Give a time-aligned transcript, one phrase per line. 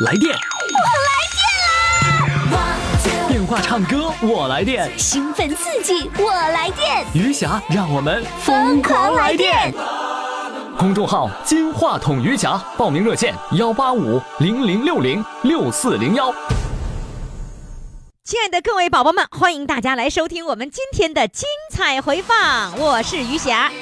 [0.00, 0.78] 来电，我
[1.08, 3.28] 来电啦！
[3.28, 9.74] 电话唱歌我来电，兴奋刺激我来电，余霞让我们疯狂来电！
[10.78, 16.32] 公众号“金话筒余霞”，报名热线：幺八五零零六零六四零幺。
[18.22, 23.72] 亲爱的各位宝宝们，欢迎大家来收听我们今天的精彩回放，我是余霞。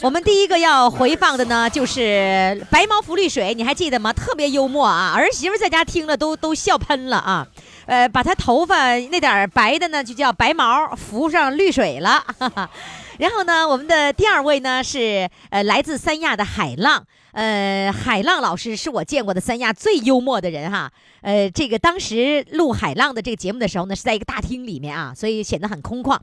[0.00, 2.00] 我们第一个要回放的呢，就是
[2.70, 4.12] 《白毛浮绿水》，你还记得吗？
[4.12, 7.44] 特别幽默啊，儿媳妇在家听了都都笑喷了啊。
[7.86, 12.24] 呃，把她头发那点白的呢，就叫白毛，浮上绿水了。
[13.18, 17.04] 然后呢，我们的第二位呢是呃来自三亚的海浪。
[17.32, 20.92] 呃，海浪老师是我见过的三亚最幽默的人哈。
[21.20, 26.18] 呃，这个当时录海浪的这个节目的时候呢，是在一个大厅里面啊，所以显得很空旷。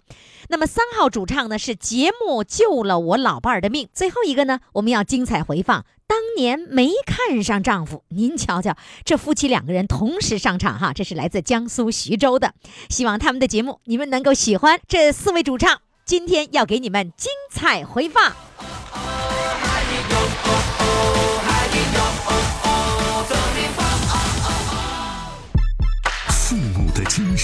[0.49, 3.87] 那么三号主唱呢是节目救了我老伴儿的命。
[3.93, 8.03] 最后一个呢，我们要精彩回放当年没看上丈夫。
[8.09, 12.53] 您瞧瞧，这夫妻两个人同时上场哈，这是来自江苏徐州的。
[12.89, 14.79] 希望他们的节目你们能够喜欢。
[14.87, 18.33] 这四位主唱今天要给你们精彩回放。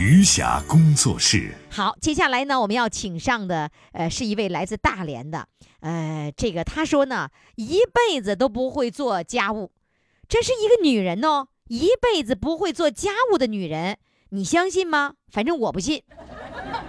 [0.00, 5.46] 余霞工作室，好，接下来呢，我们要请上的呃是一位来自大连的，
[5.80, 9.70] 呃，这个他说呢，一辈子都不会做家务，
[10.26, 13.98] 这是一个女人哦，一辈子不会做家务的女人，
[14.30, 15.16] 你相信吗？
[15.30, 16.02] 反正我不信。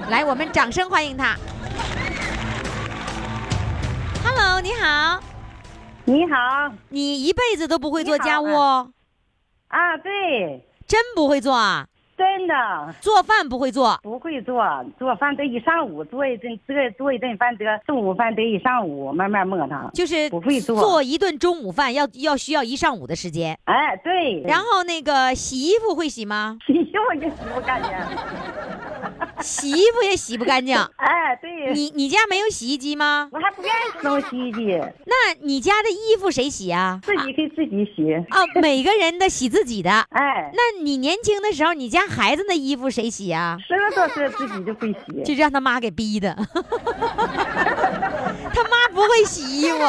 [0.08, 1.38] 来，我们掌声欢迎她。
[4.24, 5.22] Hello，你好，
[6.06, 8.94] 你好你一辈子都不会做家务哦，
[9.68, 11.90] 啊，对，真不会做啊？
[12.22, 12.54] 真的
[13.02, 14.64] 做饭不会做，不会做，
[15.00, 19.90] 做饭得一上午，做一顿这做一顿饭得中午饭得一上午，慢慢磨它。
[19.92, 23.58] 就是不会做做一顿中午饭要要需要一上午的时间。
[23.64, 26.60] 哎，对，然后那个洗衣服会洗吗？
[26.68, 27.92] 洗衣服也洗不干净。
[29.42, 30.76] 洗衣服也洗不干净。
[30.76, 33.28] 哎，对，你你家没有洗衣机吗？
[33.32, 37.00] 我还不愿意弄洗衣机，那你家的衣服谁洗啊？
[37.02, 38.14] 自己给自己洗。
[38.30, 39.90] 啊，每个人的洗自己的。
[39.90, 43.58] 哎，那你年轻的时候，你家孩子那衣服谁洗啊？
[43.66, 45.24] 十个多岁自己就会洗。
[45.24, 46.36] 就让他妈给逼的。
[48.54, 49.80] 他妈不会洗衣服，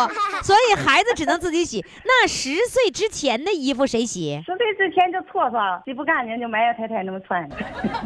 [0.43, 1.85] 所以孩子只能自己洗。
[2.05, 4.41] 那十岁之前的衣服谁洗？
[4.47, 7.49] 十岁之前就搓搓，洗不干净就埋汰太太那么穿。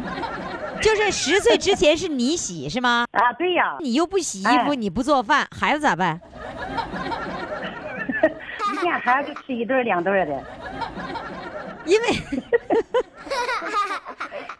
[0.81, 3.05] 就是十岁之前是你洗是吗？
[3.11, 6.19] 啊，对呀，你又不洗衣服，哎你不做饭，孩子咋办？
[8.73, 10.43] 一天孩子就吃一顿两顿的。
[11.85, 12.07] 因为，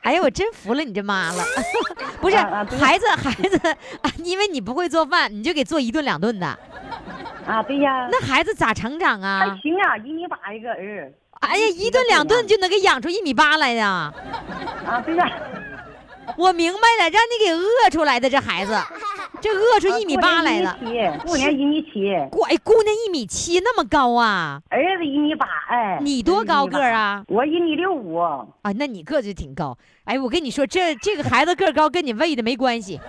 [0.08, 1.44] 哎呀，我真服了你这妈了。
[2.22, 3.58] 不是孩子，孩子，
[4.02, 6.48] 啊因为你不会做饭，你就给做一顿两顿的，
[7.46, 9.60] 啊，对呀，那孩子咋成长还啊？
[9.62, 11.12] 行啊，一米八一个儿。
[11.42, 14.14] 哎呀，一顿两顿就能给养出一米八来呀，
[14.88, 15.30] 啊，对呀。
[16.38, 18.74] 我明白了，让你给饿出来的这孩子，
[19.42, 20.78] 这饿出一米八来了。
[21.26, 24.62] 姑娘一米七，姑哎，姑娘一米七那么高啊？
[24.70, 27.24] 儿子一米八，哎，你多高个啊？
[27.28, 29.78] 我一米六五，啊，那你个子挺高。
[30.06, 33.00] 哎，我跟你说，这这个孩子个高跟你喂的没关系，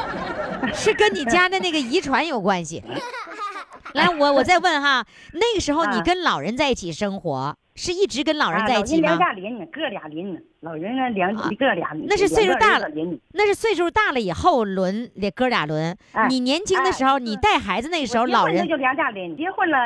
[0.74, 2.82] 是跟你家的那个遗传有关系。
[3.94, 9.18] 来，我我再问哈，那个时候你啊跟老人在一起生活，是一直跟老人啊在一起吗老人两？
[9.18, 12.88] 家邻，哥俩邻，老人啊两啊哥俩邻，那是岁数大了
[13.32, 15.96] 那是岁数大了以后轮这哥俩轮。
[16.12, 19.76] 哎你年轻的时候，你带孩子那个时候，老人就两家邻，结婚了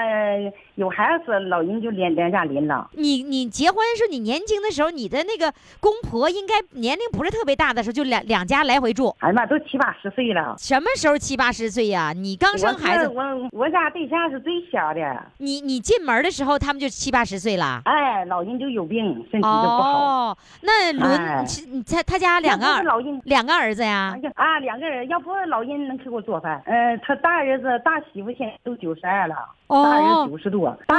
[0.74, 2.90] 有孩子，老人就两两家邻了。
[2.92, 5.50] 你你结婚是你年轻的时候，你的那个
[5.80, 9.16] 公婆应该年龄不是特别大的时候，就两两家来回住。
[9.20, 10.54] 哎呀妈，都七八十岁了。
[10.58, 17.77] 什么时候七八十岁呀、你刚生孩子，我我我家对象是最小的，你你进门的时候，他们就七八十岁了。
[17.78, 17.82] 啊？
[17.84, 19.98] 哎，老人就有病，身体就不好。
[19.98, 21.44] 哦，那轮
[21.86, 26.60] 他他家两个老人两个儿子呀啊，两个人，要不老人能给我做饭。
[26.66, 29.36] 呃，他大儿子、大媳妇现在都九十二了，
[29.66, 30.96] 哦大儿子九十多，大、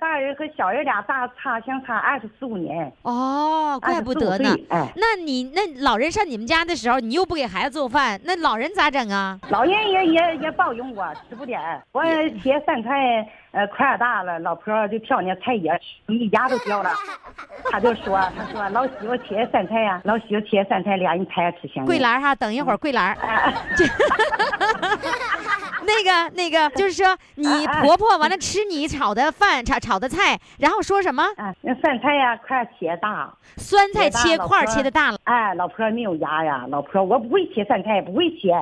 [0.00, 2.92] 大人和小人俩大差相差二十四五年。
[3.02, 4.54] 哦，怪不得呢。
[4.68, 9.38] 哎，那你那老人上你们家的时候，你又不给孩子做饭，那老人咋整啊？
[9.48, 11.60] 老人也也也包容我，吃不点。
[11.92, 12.02] 我
[12.42, 16.90] 切酸菜，呃，块儿大了，老婆就挑那菜叶吃，一牙都掉了。
[17.70, 21.84] 他就说，他说老媳妇切酸菜呀、老媳妇切酸菜，俩人才吃香。
[21.84, 23.52] 桂兰哈，等一会儿桂兰儿。
[23.76, 23.84] 这
[25.82, 33.32] 那个那个，就是说你婆婆完了吃你炒的饭炒炒的菜，然后说什么啊，那酸菜呀，块儿切大。
[33.56, 38.54] 酸菜切块儿切的大了，哎，老婆没有牙呀，老婆我不会切酸菜，不会切，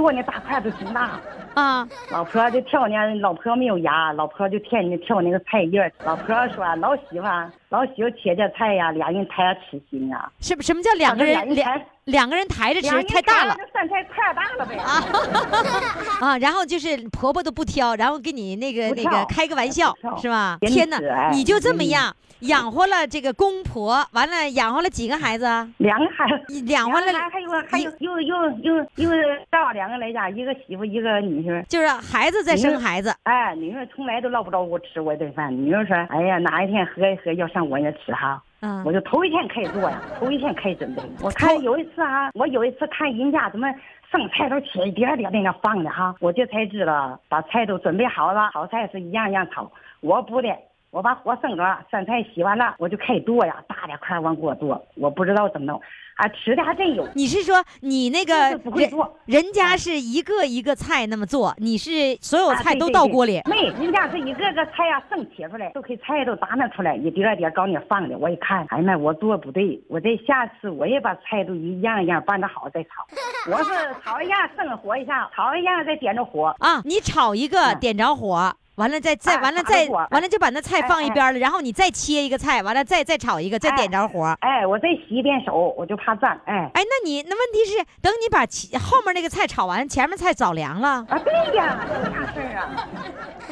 [0.00, 1.20] 剁那大块子挺大。
[1.52, 5.92] 啊，老婆就挑呢，老婆没有牙，老婆就舔那挑那个菜叶。
[6.04, 10.30] 老婆说老媳妇儿，老媳妇切点菜呀，俩人抬着吃心呀。
[10.40, 14.74] 什么什么叫两个人两两个人抬着吃太大了菜太大了呗。
[16.20, 16.36] 啊？
[16.38, 20.58] 然后就是婆婆都不挑，然后给你那个那个开个玩笑是吧？
[20.62, 25.68] 天哪你就这么样养活了这个公婆，完了养活了几个孩子啊？
[25.78, 29.10] 两个孩子，养活了还有还有又又又又
[29.48, 31.64] 到两个来家，一个媳妇一个女婿。
[31.66, 35.54] 就是孩子在生孩子，哎，女婿从来都捞不着我吃我一顿饭。
[35.56, 41.02] 女婿说：“哎呀，哪一天喝一喝要上我也吃哈。”嗯我就头一天开始做呀， 头一天开始准备。
[41.22, 43.66] 我看有一次啊，我有一次看人家怎么
[44.10, 49.70] 生菜都切一点点在那放的哈，我就才知道把菜都准备好了，炒菜是一样一样炒。
[50.00, 50.48] 我不的，
[50.90, 54.84] 我把火生着，酸菜洗完了，我就开始剁呀，大点块往锅剁。
[54.96, 55.80] 我不知道怎么弄，
[56.16, 57.06] 啊，吃的还真有。
[57.14, 63.40] 你是说你那个人不会做人家是一个一个菜那么做，你是所有啊菜都对对对到锅里？
[63.46, 68.18] 没，人家是一个个菜呀、生切出来，都给菜都打那出来，一点点搞你放的。
[68.18, 73.06] 我一看，哎呀妈，我做不对，我这下次我也把菜都一样一样拌的好再炒。
[73.48, 73.70] 我是
[74.02, 76.52] 炒一样生火一下，炒一样再点着火。
[76.58, 84.34] 啊，你炒一个嗯点着火，完了再再哎完了再完了就把那菜放一边了，然后你再切一个菜，完了再再炒一个，再哎点着火。
[84.40, 86.30] 哎，我再洗一遍手，我就怕脏。
[86.46, 91.04] 哎，哎，那你那问题是，等你把其后面那个菜炒完，前面菜早凉了。
[91.08, 92.88] 啊，对呀，有啥事儿啊？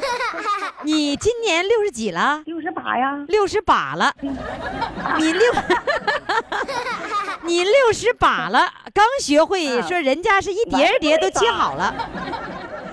[0.83, 2.41] 你今年六十几了？
[2.45, 4.13] 六十八呀，六十八了，
[5.17, 5.41] 你六，
[7.43, 8.59] 你六十八了，
[8.93, 11.93] 刚学会嗯说人家是一碟一碟都切好了，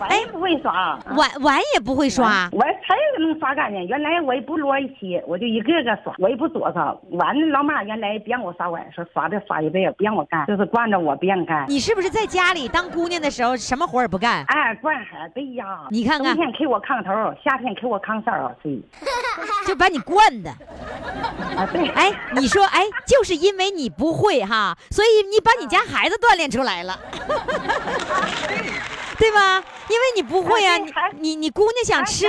[0.00, 0.98] 碗也不会刷。
[1.16, 2.48] 碗碗也不会刷。
[2.52, 6.94] 我才能刷干净，原来我也不摞一起，我就一个个刷，我也不躲他。
[7.10, 11.64] 碗老妈原来不让我刷碗，说刷这刷一辈子不让我干，就是惯着我不让干。
[11.68, 14.44] 你是不是在家里当姑娘的时候什么活也不干？
[14.48, 17.10] 哎，惯孩子呀，你看看冬天给我炕头，
[17.44, 18.80] 夏天给我炕梢儿睡。
[19.66, 20.50] 就把你惯的。
[21.56, 26.98] 啊，对，哎，你说，哎，就是因为你不会哈，所以你把你家孩子锻炼出来了，
[29.18, 29.62] 对吧？
[29.88, 32.26] 因为你不会呀、哎对还你你你姑娘想吃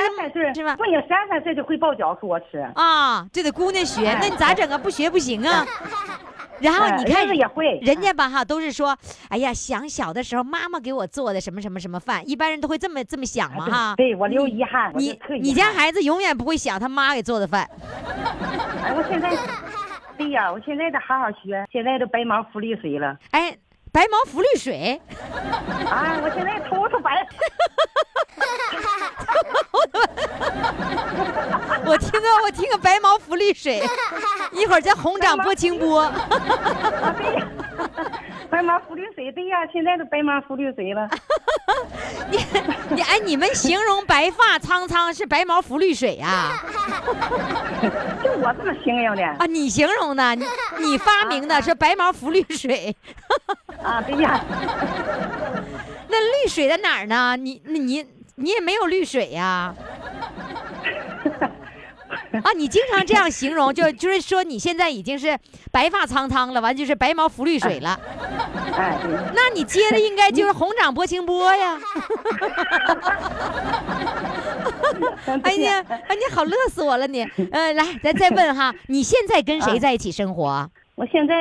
[0.53, 0.85] 是吧不，？
[0.85, 2.59] 你三三岁就会包饺给我吃。
[2.75, 4.77] 啊，这得姑娘学，那你咋整啊？
[4.77, 5.65] 不学不行啊。
[6.59, 8.97] 然后你看也会人家吧哈，都是说，
[9.29, 13.93] 哎呀，想小的时候妈妈给我做的什么什么什么饭，一般人都会这么这么想嘛哈。
[13.95, 17.69] 对我留遗憾，你特你家孩子永远不会想他妈给做的饭，
[18.83, 19.31] 哎，我现在，
[20.17, 23.17] 对呀，我现在得好好学，现在都白毛浮绿水了。
[23.31, 23.55] 哎，
[23.91, 24.99] 白毛浮绿水，
[25.85, 27.27] 啊，我现在头都白。
[31.87, 33.81] 我听个我听个白毛浮绿水，
[34.51, 36.11] 一会儿叫红掌拨清波。
[38.49, 41.07] 白毛浮绿水，对呀，现在都白毛浮绿水了。
[42.31, 42.39] 你
[42.95, 46.51] 你哎，你们形容白发苍苍是白毛浮绿水呀、
[48.23, 49.23] 就我这么形容的。
[49.23, 49.45] 啊？
[49.45, 50.45] 你形容的，你
[50.79, 52.95] 你发明的是白毛浮绿水，
[53.83, 54.41] 啊，对呀，
[56.07, 57.35] 那绿水在哪儿呢？
[57.37, 59.75] 你你你你也没有绿水呀、啊，
[62.55, 65.37] 你经常这样形容，就就是说你现在已经是
[65.71, 67.99] 白发苍苍了，完就是白毛浮绿水了。
[68.75, 68.97] 哎，
[69.33, 71.77] 那你接着应该就是红掌拨清波呀。
[75.43, 77.23] 哎呀，哎，你好乐死我了你。
[77.51, 80.69] 呃，来，咱再问哈， 你现在跟谁在一起生活？
[80.95, 81.33] 我现在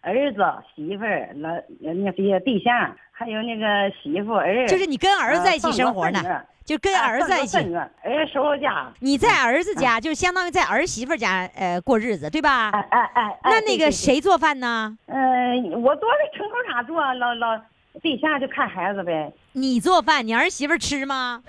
[0.00, 0.40] 儿子、
[0.74, 6.22] 媳妇儿、老那些对象，还有那个媳妇儿，就是你跟儿子在一起生活呢
[6.68, 7.48] 就跟儿子在一起。
[7.48, 8.92] 孙子儿收家。
[9.00, 12.68] 你在儿子家，就相当于在儿媳妇家呃过日子，对吧？
[12.74, 14.94] 哎哎哎，那那个谁做饭呢？
[15.06, 17.58] 嗯，我做的成口啥做，老老
[18.02, 19.32] 对象就看孩子呗。
[19.52, 21.42] 你做饭，你儿媳妇吃吗？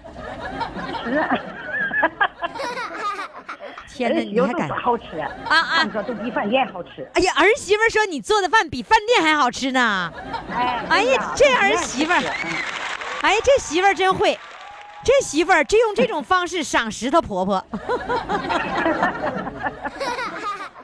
[1.04, 1.22] 吃，
[3.94, 5.92] 天哪，你还敢说好吃啊啊你！
[5.92, 7.06] 说都比饭店好吃。
[7.16, 10.10] 哎呀，儿媳妇说你做的饭比饭店还好吃呢。
[10.50, 12.22] 哎哎呀这儿媳妇儿
[13.22, 14.40] 哎，这媳妇儿真会，
[15.04, 17.66] 这媳妇儿就用这种方式赏识她婆婆。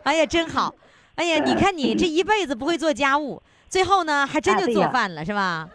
[0.04, 0.74] 哎呀，真好！
[1.16, 5.68] 哎呀，你看你这一辈子不会做家务，最后呢还真就做饭了，是吧？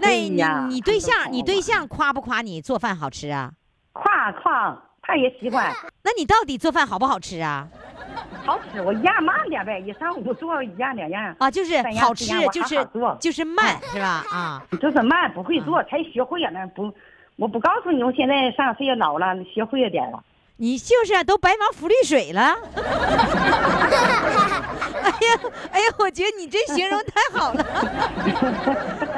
[0.00, 3.50] 那你对你对象你对象夸不夸你做饭好吃啊？
[3.92, 5.72] 夸夸，他也喜欢，
[6.04, 7.66] 那你到底做饭好不好吃啊？
[8.44, 8.80] 好吃。
[8.82, 11.34] 我一样慢点呗，一上午做一样两样。
[11.38, 14.24] 啊，就是好吃就是就是慢，是吧？
[14.30, 16.60] 啊， 就是慢，不会做，才学会了呢。
[16.74, 16.92] 不，
[17.36, 20.22] 我不告诉你，我现在上岁数老了，学会了点了。
[20.58, 22.56] 你就是啊都白毛浮绿水了。
[25.02, 25.38] 哎呀，
[25.70, 27.62] 哎呀，我觉得你这形容太好了。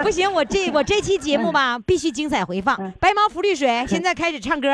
[0.02, 2.76] 不行，我这我这期节目吧，必须精彩回放。
[2.98, 4.68] 白毛浮绿水，现在开始唱歌。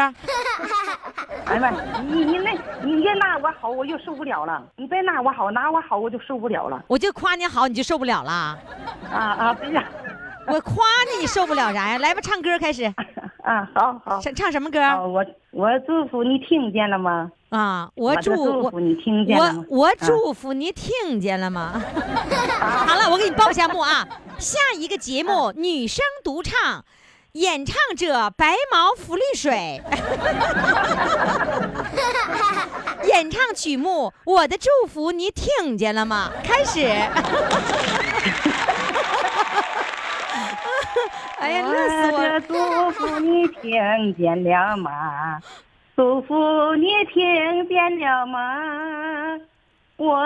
[1.45, 1.71] 哎呀妈，
[2.01, 4.65] 你你那，你越拿我好，我就受不了了。
[4.77, 6.83] 你别拿我好，拿我好，我就受不了了。
[6.89, 8.33] 我就夸你好，你就受不了了。
[8.33, 8.59] 啊
[9.13, 9.85] 啊，对呀，
[10.47, 10.83] 我夸
[11.13, 11.99] 你，你受不了啥呀？
[11.99, 12.91] 来吧，唱歌开始。
[13.45, 14.21] 啊，好好。
[14.21, 14.81] 唱唱什么歌？
[14.81, 17.31] 哦，我我祝福你听见了吗？
[17.51, 21.73] 啊，我祝我祝福你听见了吗我我啊祝福你听见了吗？
[22.59, 24.07] 好了，我给你报一下幕啊，
[24.39, 26.85] 下一个节目女生独唱，
[27.33, 29.81] 演唱者白毛浮绿水，
[33.05, 36.89] 演唱曲目《我的祝福你听见了吗》开始。
[41.45, 42.41] 哎呀，乐死我了！
[42.41, 42.55] 的祝
[42.93, 45.39] 福你听见了吗？
[45.95, 49.39] 祝福你听见了吗？
[49.99, 50.17] 我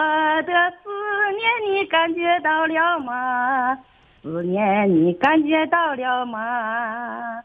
[0.42, 0.88] 的思
[1.32, 3.76] 念你感觉到了吗？
[4.22, 7.42] 思念你感觉到了吗？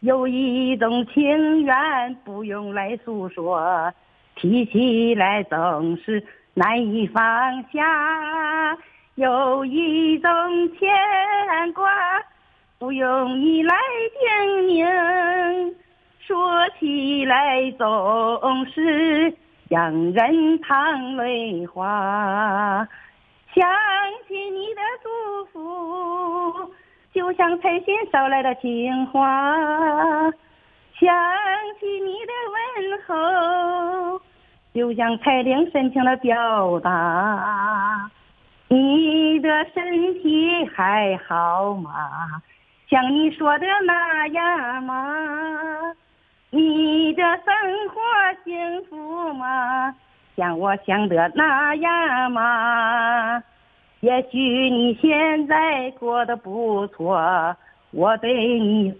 [0.00, 3.92] 有一种情缘不用来诉说，
[4.36, 6.22] 提起来总是
[6.54, 7.24] 难以放
[7.72, 8.78] 下。
[9.16, 10.30] 有一种
[10.78, 11.90] 牵挂。
[12.78, 13.74] 不用你来
[14.20, 15.74] 叮咛，
[16.18, 19.34] 说起来总是
[19.70, 22.86] 让人淌泪花。
[23.54, 23.66] 想
[24.28, 25.08] 起你的祝
[25.46, 26.70] 福，
[27.14, 30.30] 就像彩信捎来的情话；
[31.00, 31.16] 想
[31.80, 34.20] 起你的问候，
[34.74, 38.10] 就像彩铃深情的表达。
[38.68, 42.42] 你的身体还好吗？
[42.88, 45.92] 像你说的那样吗？
[46.50, 47.54] 你的生
[47.88, 48.00] 活
[48.44, 49.94] 幸福吗？
[50.36, 53.42] 像我想的那样吗？
[54.00, 57.56] 也许你现在过得不错，
[57.90, 58.94] 我对你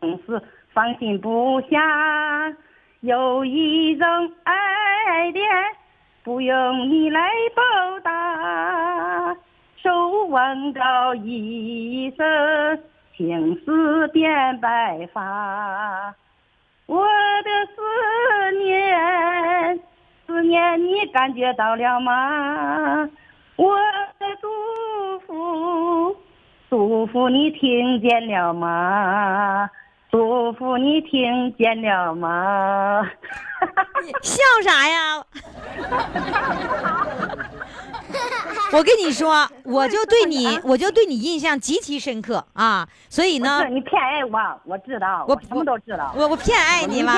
[0.00, 2.56] 总是放心不下。
[3.00, 4.06] 有一种
[4.44, 5.50] 爱恋，
[6.22, 7.89] 不用你来报。
[10.30, 12.80] 望到一生，
[13.16, 16.14] 青丝变白发。
[16.86, 17.82] 我的思
[18.64, 19.78] 念，
[20.26, 23.08] 思念你感觉到了吗？
[23.56, 23.76] 我
[24.18, 24.48] 的祝
[25.26, 26.16] 福，
[26.70, 29.68] 祝福你听见了吗？
[30.10, 33.08] 祝福你听见了吗？
[34.22, 35.24] 笑啥呀？
[38.72, 42.88] 我跟你说， 我就对你， 我就对你印象极其深刻啊！
[43.08, 46.12] 所以呢你偏爱我，我知道，我我什么都知道。
[46.16, 47.12] 我我偏爱你吗？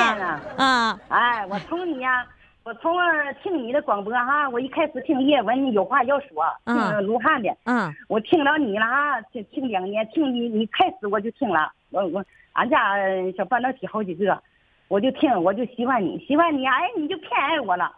[0.57, 2.25] 啊，哎，我从你呀、
[2.63, 12.23] 我从呃听你的广播哈，我一开始听叶文，你有话要说，听嗯卢汉的，嗯，我听了你了啊，听听两年，听你你开始我就听了，我我
[12.53, 14.41] 俺家呃小半导体好几个，
[14.87, 17.91] 我就听，我就喜欢你，喜欢你，哎，你就偏爱我了，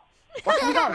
[0.44, 0.92] 我很高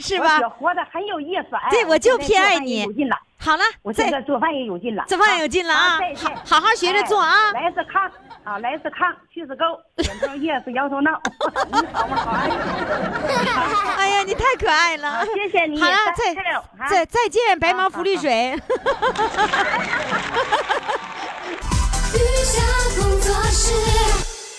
[0.00, 5.98] 兴，是吧活得很有意思，哎，对我就偏爱你有劲了，好了，我现再在做饭也有劲了，做饭也有劲了啊
[6.44, 8.10] 好好学着做啊哎来自炕
[8.44, 9.64] 啊，来自炕，去自沟，
[9.96, 11.20] 点头叶是摇头闹，
[11.72, 12.16] 你好吗？
[12.40, 12.50] 哎。
[13.96, 16.42] 哎呀，你太可爱了，谢谢你好了，再再
[16.88, 18.54] 再再见，白毛浮绿水。
[22.14, 22.62] 雨下
[23.00, 23.65] 工作室。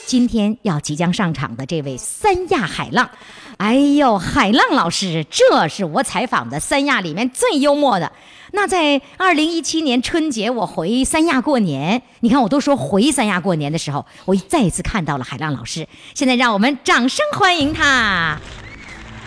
[0.07, 3.09] 今天要即将上场的这位三亚海浪，
[3.57, 8.13] 哎呦，海浪老师，这是我采访的三亚里面最幽默的。
[8.53, 15.85] 那在二零一七年春节，我回三亚过年，你看我都说回三亚过年的时候，我再一次看到了海浪老师。
[16.13, 18.39] 现在让我们掌声欢迎他。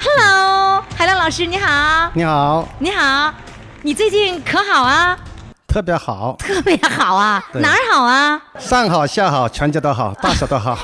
[0.02, 3.34] Hello，海浪老师你好，你好，你好，
[3.82, 5.18] 你最近可好啊？
[5.70, 8.42] 特别好，特别好啊，哪儿好啊？
[8.58, 10.76] 上好下好，全家都好， 大小都好。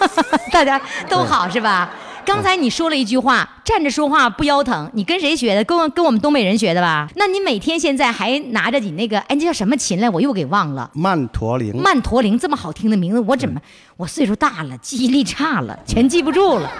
[0.50, 0.80] 大家
[1.10, 1.90] 都好是吧？
[2.24, 5.62] 刚才你说了一句话，站着说话不腰疼，你跟谁学的？
[5.64, 7.06] 跟我跟我们东北人学的吧？
[7.16, 10.08] 那你每天现在还拿着你那个，哎，那叫什么琴来？
[10.08, 10.90] 我又给忘了。
[10.94, 13.60] 曼陀铃，曼陀铃这么好听的名字，我怎么
[13.98, 16.72] 我岁数大了，记忆力差了，全记不住了。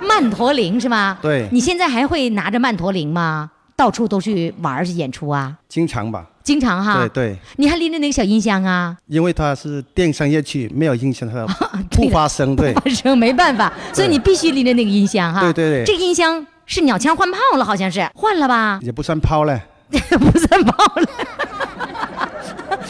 [0.00, 1.18] 曼陀铃是吧？
[1.20, 3.50] 对你现在还会拿着曼陀铃吗？
[3.74, 5.56] 到处都去玩去演出啊？
[5.68, 6.98] 经常吧，经常哈。
[6.98, 8.96] 对对，你还拎着那个小音箱啊？
[9.06, 11.46] 因为它是电商业区，没有音箱，它
[11.90, 15.40] 不发声，对发声没办法，所以你必须拎着那个音箱哈。
[15.40, 18.78] 对对对这个音箱是鸟枪换炮了，好像是换了吧？
[18.82, 19.60] 也不算炮嘞。
[19.90, 21.06] 不算炮了，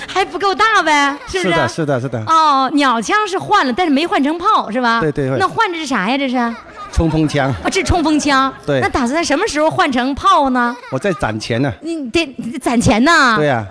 [0.06, 1.16] 还不够大呗？
[1.26, 1.50] 是不是？
[1.50, 5.00] 是的，是的，是的，哦，鸟枪是换了，但是没换成炮，是吧？
[5.00, 6.18] 对对对那换的是啥呀？
[6.18, 6.36] 这是？
[6.90, 8.52] 啊，冲锋枪啊，这是冲锋枪。
[8.66, 10.76] 对那打算什么时候换成炮呢？
[10.90, 11.72] 我在攒钱呢。
[11.80, 13.36] 你得你得攒钱呢。
[13.36, 13.64] 对呀，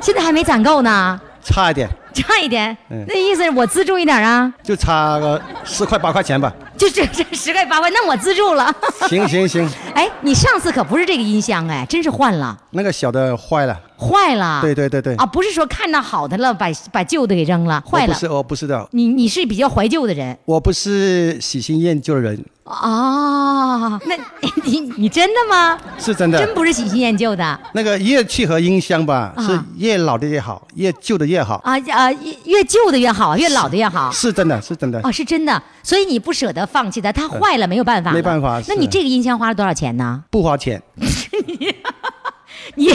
[0.00, 1.88] 现在还没攒够呢，差一点，
[2.22, 2.76] 差一点。
[2.90, 4.52] 嗯那意思是我资助一点啊？
[4.62, 6.52] 就差个十块八块钱吧。
[6.76, 8.74] 就这这十块八块，那我资助了。
[9.08, 13.78] 行行行， 哎，你上次可不是这个音箱哎，真是换了，那个小的坏了。
[13.98, 14.60] 坏了。
[14.60, 15.14] 对对对对。
[15.16, 18.12] 啊，不是说看到好的了，把把旧的给扔了，坏了。
[18.12, 23.98] 不是，哦不是的，你你是比较怀旧的人我不是喜新厌旧的人，哦？
[24.04, 24.14] 那
[24.64, 25.78] 你你真的吗？
[25.98, 26.38] 是真的。
[26.38, 31.54] 真不是喜新厌旧的那个乐器和音箱吧，啊是越老的越好，越旧的越好。
[31.64, 32.05] 啊啊！
[32.12, 34.10] 越越旧的越好，越老的越好。
[34.10, 35.00] 是真的，是真的。
[35.02, 40.22] 哦，是真的，所以你不舍得放弃它，它坏了没有办法，没办法那你这个音箱花了多少钱呢？
[40.30, 40.80] 不花钱，
[42.74, 42.86] 你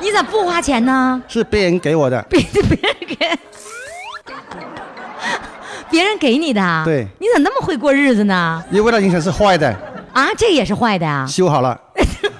[0.00, 1.22] 你咋不花钱呢？
[1.28, 2.20] 是别人给我的。
[2.28, 3.16] 别别人给，
[5.90, 6.84] 别人给你的啊？
[6.84, 8.62] 对你咋那么会过日子呢？
[8.70, 9.68] 因为那音响是坏的，
[10.12, 11.26] 啊，这也是坏的啊？
[11.26, 11.78] 修好了。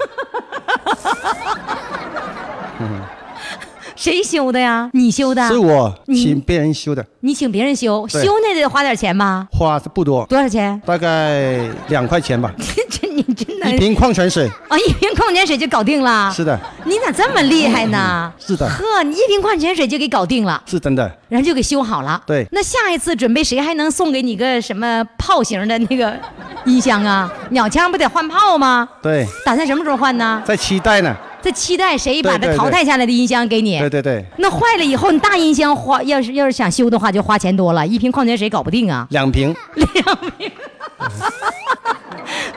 [3.97, 4.91] 谁修的呀？
[4.93, 5.47] 你修的？
[5.49, 9.47] 是我请别人修的，你请别人修，修那得花点钱吧？
[9.53, 10.81] 花是不多，多少钱？
[10.85, 12.53] 大概两块钱吧，
[12.91, 14.49] 这 你真的一瓶矿泉水。
[14.69, 16.33] 啊，一瓶矿泉水就搞定了？
[16.35, 18.33] 是的，你咋这么厉害呢？
[18.39, 21.11] 是的呵，你一瓶矿泉水就给搞定了，是真的。
[21.29, 22.21] 然后就给修好了。
[22.27, 26.17] 对那下一次准备谁还能送给你个什么炮型的那个
[26.65, 27.31] 音箱啊？
[27.51, 28.89] 鸟枪不得换炮吗？
[29.03, 30.43] 对，打算什么时候换呢？
[30.45, 31.15] 在期待呢。
[31.41, 33.79] 在期待谁把这淘汰下来的音箱给你。
[33.79, 39.07] 对对对，那坏了以后，你大音箱花要是要是想修的话，就花钱多了，一瓶矿泉水搞不定啊。
[39.11, 39.55] 两瓶。
[39.77, 40.51] 两瓶，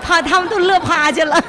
[0.07, 1.43] 怕他们都乐趴下了。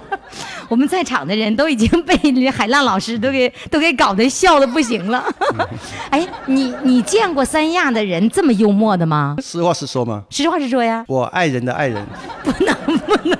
[0.68, 5.24] 我们在场的人都已经被海浪老师都给都给搞得笑的不行了。
[6.10, 9.36] 哎，你你见过三亚的人这么幽默的吗？
[9.42, 12.04] 实话实说吗，实话实说呀，我爱人的爱人，
[12.42, 13.38] 不 能不能。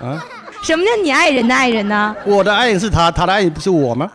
[0.00, 0.22] 啊，
[0.62, 2.14] 什么叫你爱人的爱人呢？
[2.24, 4.10] 我的爱人是他，他的爱人不是我吗？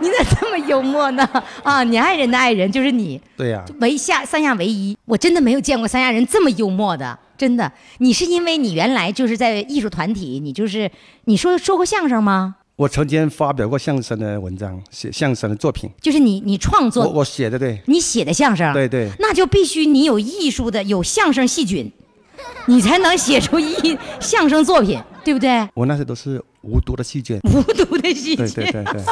[0.00, 1.28] 你咋这么幽默呢？
[1.62, 3.20] 啊，你爱人的爱人就是你。
[3.36, 7.72] 对呀、唯下三亚唯一，我真的没有见过三亚人这么幽默的，真的。
[8.00, 10.90] 你是因为你原来就是在艺术团体，你就是
[11.24, 12.56] 你说说过相声吗？
[12.76, 21.90] 我曾经发表过相声的文章，写相声的作品，就是你你创我作，我写的对，你写的相声，对对那就必须你有艺术的有相声细菌，
[22.66, 25.66] 你才能写出一相声作品，对不对？
[25.72, 27.40] 我那些都是无毒的细菌。
[27.44, 29.02] 无毒的细菌，对对对对，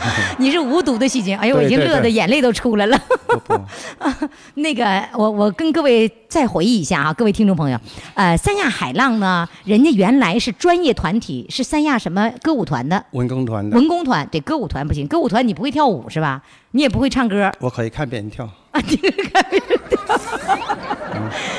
[0.38, 1.36] 你是无毒的细菌。
[1.36, 3.00] 哎呦，我已经乐得眼泪都出来了。
[4.54, 7.78] 那个，我我跟各位再回忆一下啊，各位听众朋友，
[8.14, 13.04] 呃，三亚海浪呢，人家原来是专业团体，是三亚什么歌舞团的。
[13.12, 16.42] 文工团的，文工团对歌舞团不行，歌舞团你不会跳舞是吧？
[16.72, 20.16] 你也不会唱歌我可以看别人跳，啊， 你看别人跳。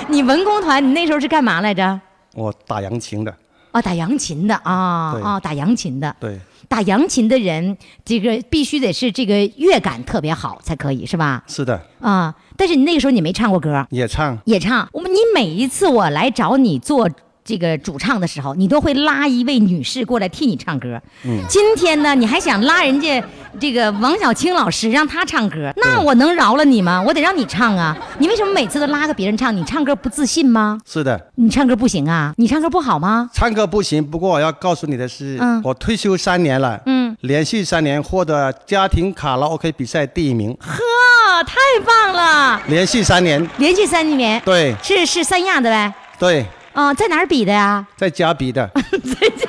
[0.07, 1.99] 你文工团，你那时候是干嘛来着？
[2.33, 3.35] 我打扬琴的，
[3.71, 6.15] 啊，打扬琴的啊对啊，打扬琴的。
[6.19, 6.39] 对，
[6.71, 11.43] 打扬琴的人，这个必须得是这个乐感特别好才可以，是吧？
[11.45, 14.87] 是的，啊，但是你那个时候你没唱过歌，也唱，也唱。
[14.93, 17.09] 我们你每一次我来找你做
[17.43, 21.01] 这个主唱的时候，你都会拉一位女士过来替你唱歌。
[21.25, 23.21] 嗯今天呢，你还想拉人家
[23.59, 27.01] 这个王小青老师让他唱歌，那我能饶了你吗？
[27.05, 27.95] 我得让你唱啊！
[28.19, 29.55] 你为什么每次都拉个别人唱？
[29.55, 30.79] 你唱歌不自信吗？
[30.85, 32.33] 是的，你唱歌不行啊？
[32.37, 33.29] 你唱歌不好吗？
[33.33, 34.05] 唱歌不行。
[34.05, 42.61] 不过我要告诉你的是，嗯我退休三年了，嗯，连续三年获得家庭卡拉 OK 比赛第一名，呵，太棒了！
[42.67, 45.93] 连续三年，连续三年，对是是三亚的呗？
[46.17, 47.85] 对，啊、在哪儿比的呀？
[47.97, 49.47] 在家比的， 在家，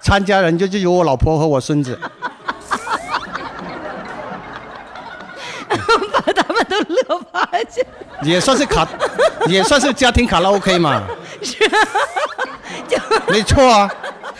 [0.00, 1.98] 参加人就就有我老婆和我孙子，
[6.12, 7.82] 把他们都乐趴下。
[8.22, 8.86] 也算是卡，
[9.46, 11.02] 也算是家庭卡拉 OK 嘛，
[11.42, 11.56] 是
[13.28, 13.90] 没错啊，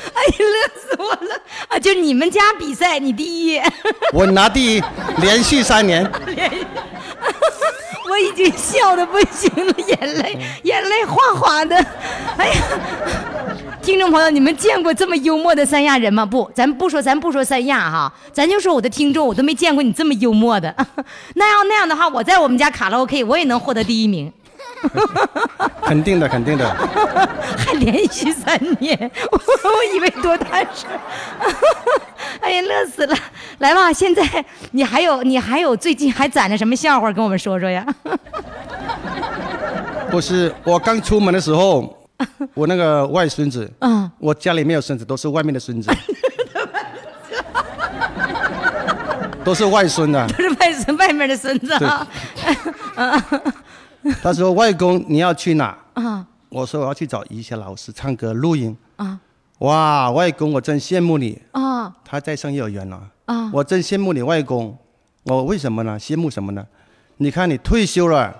[0.13, 1.41] 哎呀，乐死我了！
[1.69, 3.61] 啊，就你们家比赛，你第一，
[4.13, 4.83] 我拿第一，
[5.19, 6.05] 连续三年，
[8.07, 11.77] 我 我已经笑的不行了，眼泪眼泪哗哗的。
[12.37, 12.55] 哎呀，
[13.83, 16.25] 听众朋友，你们见过这么幽默的三亚人吗？
[16.25, 20.75] 不，咱不说，咱不说三亚哈，咱就说我的听众，我都没见过你这么幽默的。
[21.35, 24.33] 那要那样的话，我在我们家卡拉 OK，我也能获得第一名。
[25.85, 26.75] 肯定的，肯定的。
[27.57, 31.01] 还连续三年，我我以为多大事儿，
[32.41, 33.17] 哎呀，乐死了！
[33.59, 34.23] 来吧，现在
[34.73, 37.87] 你还有你还有最近还攒着什么笑话跟我们说说呀？
[40.11, 42.07] 不是，我刚出门的时候，
[42.55, 45.91] 我那个外孙子，嗯，我家里没有孙子，都是外面的孙子，
[49.45, 50.27] 都是外孙的。
[50.29, 52.07] 都是外孙外面的孙子啊，
[54.23, 58.77] 他说：“外公，你要去哪？”啊我说：“我要去找一些老师唱歌录音。
[58.97, 59.19] 啊”
[59.61, 61.41] 哇，外公，我真羡慕你。
[61.53, 63.01] 啊他在上幼儿园了。
[63.27, 63.51] 啊！
[63.53, 64.77] 我真羡慕你外公。
[65.25, 65.99] 我为什么呢？
[65.99, 66.67] 羡慕什么呢？
[67.17, 68.35] 你看你退休了，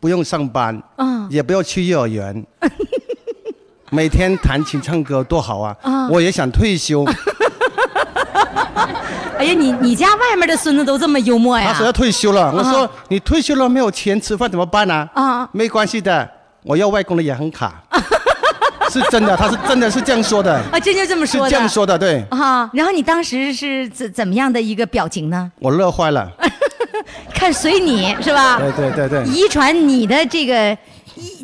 [0.00, 2.44] 不用上班，啊也不要去幼儿园，
[3.92, 5.76] 每天弹琴唱歌多好啊！
[5.82, 7.04] 啊我也想退休。
[9.38, 11.86] 哎呀，你你家外面的孙子都这么幽默呀他说？
[11.86, 15.08] 要退休了，我说你退休了没有钱吃饭怎么办呢？
[15.14, 16.28] 啊没关系的，
[16.64, 17.82] 我要外公的银行卡。
[18.90, 21.50] 是真的，他是真的是这样说的，啊，真就这么说的。
[21.50, 25.52] 这样说的，对啊，然后你当时是怎怎么样的一个表情呢？
[25.60, 26.26] 我乐坏了。
[27.34, 28.58] 看随你是吧？
[28.58, 30.78] 对对对对，遗传你的这个一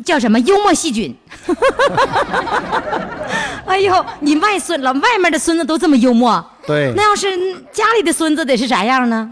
[0.03, 1.15] 叫什么幽默细菌。
[3.65, 7.27] 哎呦，你外孙了，外面的孙子都这么幽默，对那，要是
[7.71, 9.29] 家里的孙子得是啥样呢？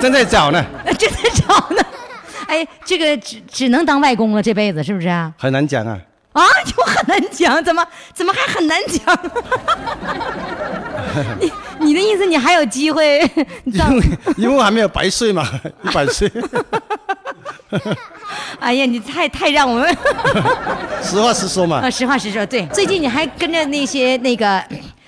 [0.00, 0.64] 正在找呢，
[0.98, 1.82] 正在找呢。
[2.48, 5.32] 哎，这个只只能当外公了，这辈子是不是啊？
[5.38, 5.98] 很难讲啊。
[6.32, 9.18] 啊，就很难讲，怎么怎么还很难讲？
[11.40, 13.20] 你你的意思，你还有机会
[13.64, 14.02] 因为
[14.36, 15.48] 因为我还没有白睡嘛，
[15.84, 16.28] 一百岁，
[18.60, 19.88] 哎呀，你太太让我们
[21.02, 21.90] 实话实说嘛啊，。
[21.90, 22.64] 实话实说，对。
[22.66, 24.62] 最近你还跟着那些那个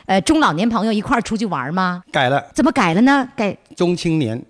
[0.07, 2.03] 呃中老年朋友一块儿出去玩吗？
[2.13, 3.27] 改了，怎么改了呢？
[3.37, 4.41] 改中青年，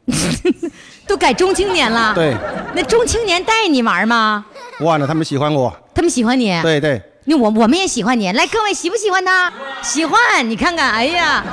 [1.06, 2.14] 都改中青年了。。
[2.14, 2.34] 对，
[2.74, 4.44] 那中青年带你玩吗？
[4.80, 6.60] 忘了他们喜欢我，他们喜欢你。。
[6.62, 8.30] 对对，那我我们也喜欢你。
[8.32, 9.52] 来，各位喜不喜欢他？
[9.82, 10.18] 喜欢。
[10.48, 11.44] 你看看，哎呀，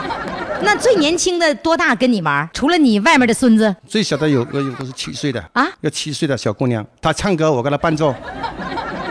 [0.62, 2.48] 那最年轻的多大跟你玩？
[2.54, 8.14] 除了你外面的孙子最小的有个有个是七岁的啊有七岁的小姑娘，她唱歌我跟她伴奏，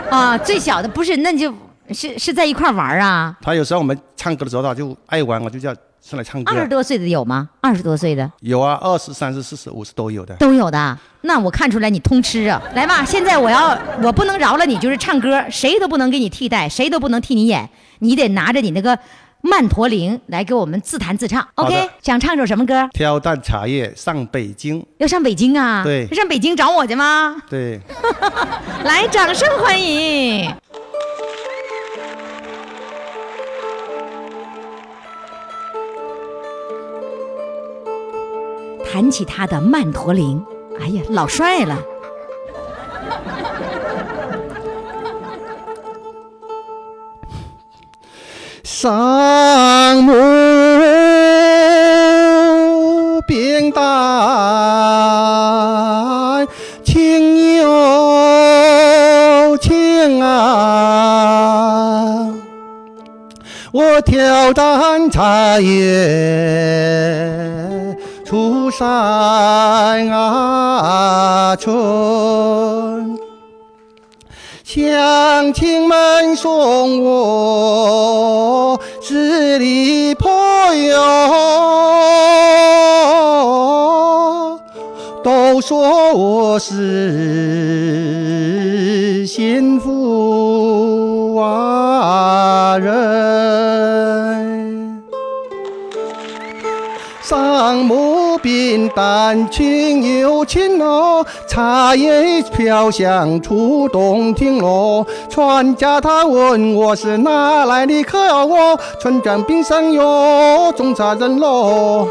[0.09, 1.17] 啊，最小的不是？
[1.17, 1.53] 那你就
[1.91, 3.35] 是是在一块玩啊？
[3.41, 6.61] 她有时候我们唱歌的时候她就爱玩，我就叫上来唱歌二。
[6.61, 7.47] 十多岁的有吗？
[7.61, 10.35] 二十多岁的有啊，二十、三十、四十、五十都有的。
[10.35, 10.97] 都有的。
[11.21, 12.61] 那我看出来你通吃啊！
[12.75, 18.99] 来吧，现在我要我不能饶了你，就是唱歌，谁都不能给你替代，谁都不能替你演，你得拿着你那个
[19.39, 21.47] 曼陀铃来给我们自弹自唱。
[21.55, 22.89] OK，想唱首什么歌？
[22.91, 25.83] 挑担茶叶上北京，要上北京啊？
[25.85, 27.41] 对要上北京找我去吗？
[27.49, 27.79] 对，
[28.83, 30.53] 来，掌声欢迎！
[38.93, 40.45] 弹起他的曼陀铃，
[40.79, 41.79] 哎呀，老帅了！
[48.61, 50.13] 上母
[53.27, 53.81] 扁担，
[56.83, 62.27] 情有情啊！
[63.71, 65.81] 我挑担茶叶
[68.33, 71.71] 出山啊村。
[74.63, 80.31] 乡亲们送我十里坡
[80.73, 80.99] 哟，
[85.23, 86.73] 都说我是
[89.27, 89.92] 幸福
[98.93, 105.05] 扁担，情有情哦，茶叶飘香出洞庭咯。
[105.29, 112.07] 船家他问我是哪来的客哦，我村庄边上哟种茶人喽。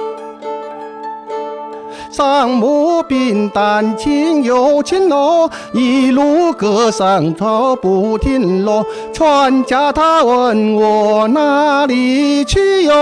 [2.13, 8.85] 上木扁担，情有情咯，一路歌声吵不停咯。
[9.15, 12.93] 船家他问我哪里去哟？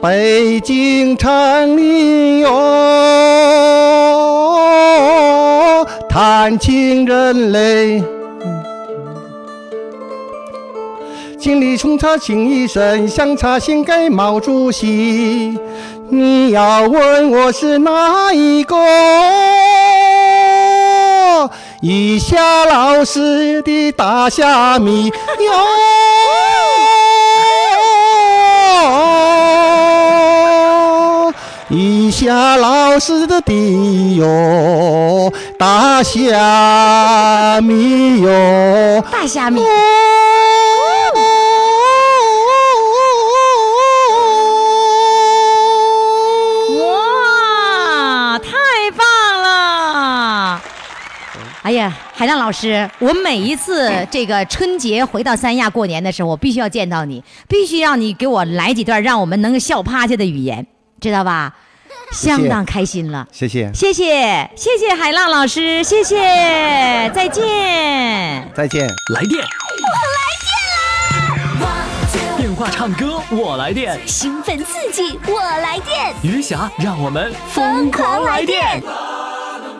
[0.00, 2.48] 北京城里哟，
[6.08, 8.00] 弹琴人嘞。
[11.42, 15.58] 敬礼冲茶情一声，香茶献给毛主席。
[16.08, 18.76] 你要问我是哪一个？
[21.80, 25.52] 一下老师的大虾米哟，
[31.68, 39.04] 一下老师的地哟，大虾米哟。
[39.10, 39.60] 大虾米。
[52.22, 60.64] 海浪老师，我每一次 这个春节回到三亚过年的时候，我必须要见到你，必须让你给我来几段让我们能笑趴下的语言，
[61.00, 61.52] 知道吧？
[62.12, 63.26] 相当开心了。
[63.32, 67.42] 谢谢，谢谢，谢谢海浪老师，谢谢，再见。
[68.54, 68.86] 再见。
[69.12, 70.20] 来电，我来
[72.38, 78.80] 电话唱歌我来电，兴奋刺激，我来电，余霞让我们疯狂来电。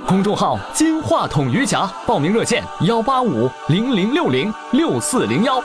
[0.06, 5.62] 公众号“金话筒余霞”，报名热线：幺八五零零六零六四零幺。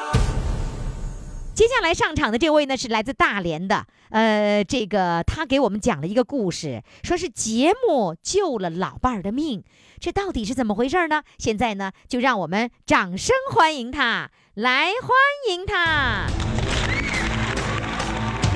[1.54, 9.64] 接下来上场的这位呢是来自大连的，呃，这个他给我们讲了一个故事，说是节目救了老伴儿的命，
[10.00, 11.24] 这到底是怎么回事呢？
[11.40, 15.18] 现在呢，就让我们掌声欢迎他，来欢
[15.50, 16.28] 迎他。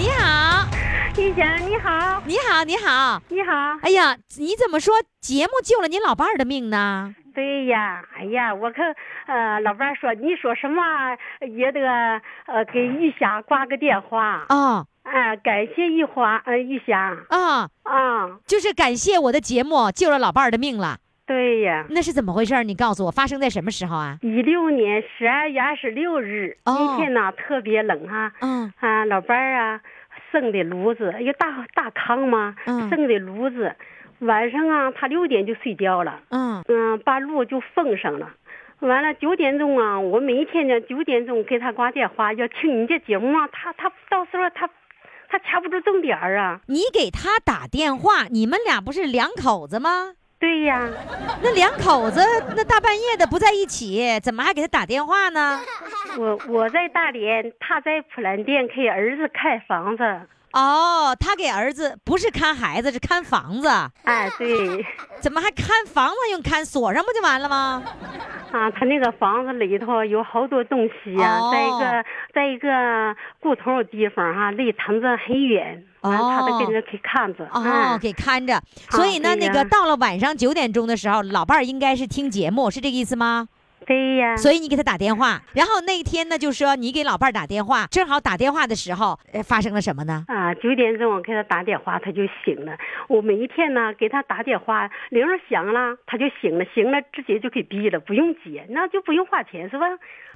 [0.02, 0.66] 你好，
[1.16, 3.22] 玉霞，你好，你好，你好。
[3.30, 3.54] 你好。
[3.84, 7.14] 哎呀，你怎么说节目救了你老伴儿的命呢？
[7.36, 8.82] 对呀，哎呀，我可
[9.28, 10.82] 呃，老伴儿说你说什么
[11.56, 11.82] 也得
[12.48, 14.44] 呃给玉霞挂个电话。
[14.50, 17.16] 哦，啊，感谢玉华呃玉霞。
[17.30, 20.98] 啊，啊，就是感谢我的节目救了老伴儿的命了。
[21.26, 21.86] 对呀。
[21.90, 22.64] 那是怎么回事？
[22.64, 24.18] 你告诉我，发生在什么时候啊？
[24.22, 29.82] 一六年十二月二十六日、哦那天呢，特别冷哈、嗯啊，老伴儿啊，
[30.32, 33.76] 剩的炉子，一个大大炕嘛，嗯生的炉子，
[34.20, 36.20] 晚上啊，他六点就睡觉了。
[36.30, 38.30] 嗯嗯，把路就封上了。
[38.80, 44.68] 完了九点钟啊，我每一天呢九点钟给他挂电话，要听你这节目啊，他他到时候他
[45.30, 46.60] 他掐不住重点儿啊。
[46.66, 50.14] 你给他打电话，你们俩不是两口子吗？
[50.42, 50.90] 对呀，
[51.44, 52.20] 那两口子
[52.56, 55.62] 那大半夜的不在一起，怎么还给他打电话呢？
[56.18, 60.04] 我我在大连，他在普兰店给儿子看房子。
[60.54, 63.70] 哦，他给儿子不是看孩子，是看房子。
[64.04, 64.86] 哎，对，
[65.20, 67.84] 怎么还看房子用看锁上不就完了吗？
[68.52, 77.46] 啊，他那个房子里头有好多东西呀、哦在一个在一个固头的地方哈、离村子很远，完了他都跟着给看着。
[77.46, 78.62] 哦，嗯给看着。
[78.90, 83.48] 所以呢，那个到了晚上九点钟的时候，老伴儿应该是听节目，是这个意思吗？
[83.86, 84.36] 对呀。
[84.38, 90.26] 所以你给他打电话，然后那天呢，就说你给老伴儿打电话，正好打电话的时候，呃，发生了什么呢？
[90.28, 92.78] 啊，九点钟我给他打电话，他就醒了。
[93.08, 99.86] 我每一天呢给他打电话，铃儿响了他就醒了，醒了直接就给闭了，不用接，那就不用花钱是吧？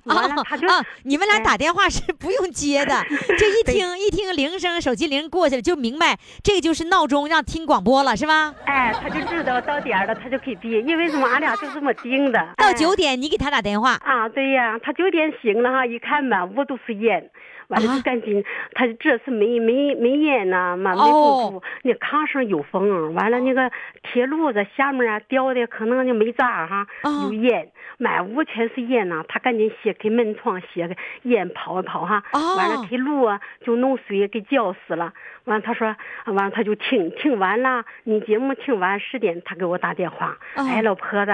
[0.14, 3.04] 完了他就啊，你们俩哎打电话是不用接的，
[3.40, 8.54] 就一听一听铃声，手机铃过去了，就明白这个就是闹钟，让听广播了，是吧？
[8.66, 11.28] 哎，他就知道到点儿了，他就可以闭，因为什么？
[11.28, 12.40] 俺俩就这么定的。
[12.58, 17.30] 到哎九点你给他打电话，啊，对呀，他九点醒了哈，一看满屋都是烟，
[17.68, 23.72] 完了啊就赶紧，他这次没没没烟呐，嘛没哦中毒，那炕上有风，完了那个
[24.04, 35.14] 铁路子下面啊掉的可能就没渣哈，哦有烟，满屋全是烟呐，他赶紧掀开门窗掀开，烟跑一跑哈，哦完了给路啊就弄水给浇死了，
[35.46, 41.32] 完了他说，完了他就听听完了，你节目听完十点他给我打电话，哦哎老婆子。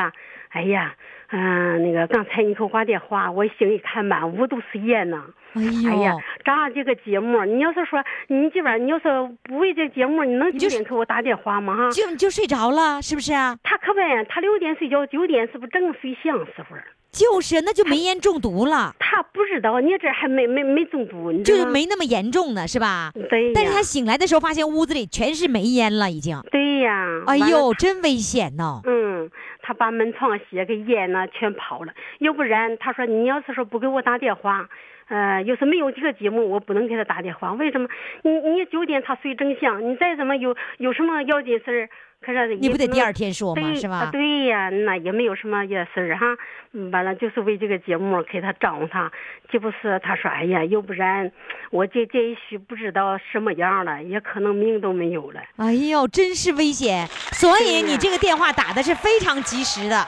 [0.51, 0.93] 哎呀，
[1.31, 5.23] 嗯、那个刚才你给我挂电话，我醒一看，满屋都是烟呢。
[5.55, 9.05] 哎呀，咱这个节目，你要是说你这边，你要是
[9.43, 11.75] 不为这节目，你能九点给我打电话吗？
[11.75, 13.57] 哈，就就睡着了，是不是啊？
[13.63, 16.75] 他可不，他六点睡觉，九点是不是正睡香时候？
[17.11, 23.11] 就是，那就煤烟中毒了，他不知道，你这还没没没中毒，就是没那么严重呢，是吧？
[23.29, 26.39] 对，但是他醒来的时候，发现屋子里全是煤烟了，已经。
[26.49, 28.79] 对呀，哎呦，真危险呐！
[28.85, 29.29] 嗯，
[29.71, 31.93] 他把门窗鞋给淹了全跑了。
[32.19, 34.67] 要不然，他说你要是说不给我打电话，
[35.11, 37.51] 呃，要是没有这个节目，我不能给他打电话。
[37.51, 37.89] 为什么？
[38.23, 41.89] 你你九点他睡正香，你再怎么有有什么要紧事儿，
[42.25, 46.25] 可是你不得第二天说吗对是吧啊对呀，那也没有什么也事儿哈。
[46.71, 49.11] 嗯完了就是为这个节目给他招呼他，
[49.49, 51.29] 这不是他说哎呀，要不然
[51.71, 55.41] 我这这一宿不知道什么样了，也可能命都没有了。
[55.57, 57.05] 哎呦，真是危险！
[57.33, 60.07] 所以你这个电话打的是非常及时的。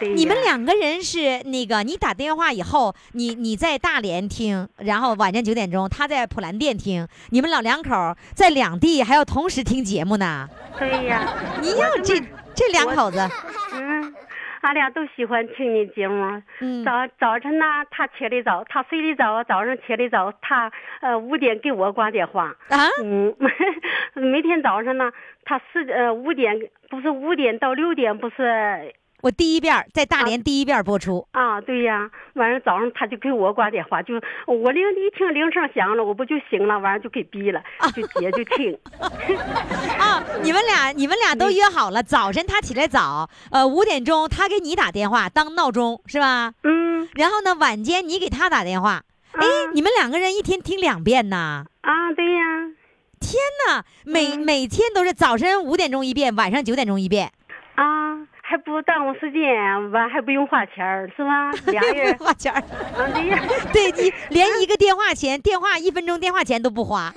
[0.00, 7.90] 你们两个人是那个，你打电话以后，你你在大连听，然后晚上九点钟他在普兰店听，你们老两口
[8.34, 10.48] 在两地还要同时听节目呢。
[10.78, 11.26] 对呀，
[11.62, 12.20] 你要这
[12.54, 13.18] 这两口子，
[13.72, 14.14] 嗯，
[14.60, 16.42] 俺俩都喜欢听你节目。
[16.60, 22.54] 嗯早早晨呢，他起得早，他睡得早，早上起得早，他呃五点给我挂电话。
[22.68, 23.34] 啊，嗯，
[24.14, 25.10] 每天早上呢，
[25.44, 26.54] 他四呃五点
[26.90, 31.60] 不是五点到六点不是我第一遍在大连第一遍播出，啊？
[31.60, 34.14] 对呀，完了早上他就给我挂电话，就
[34.46, 37.62] 我铃一听铃声响了，我不就醒了，完了就给逼了，
[37.94, 38.78] 就接就听。
[39.98, 46.52] 啊，你们俩你们俩都约好了，早晨他起来早，呃五点钟他给你打电话当闹钟是吧？
[46.62, 49.02] 嗯然后呢晚间你给他打电话，
[49.32, 51.64] 哎，你们两个人一天听两遍呐？
[51.80, 52.44] 啊，对呀，
[53.18, 57.32] 天哪，每、嗯每天都是早晨五点钟一遍，晚上九点钟一遍，
[57.76, 58.16] 啊，
[58.48, 61.50] 还不耽误时间，完还不用花钱儿，是吧？
[61.66, 62.60] 俩人 花钱儿。
[62.60, 67.12] 啊，对呀，对你连一个电话钱，电话一分钟电话钱都不花，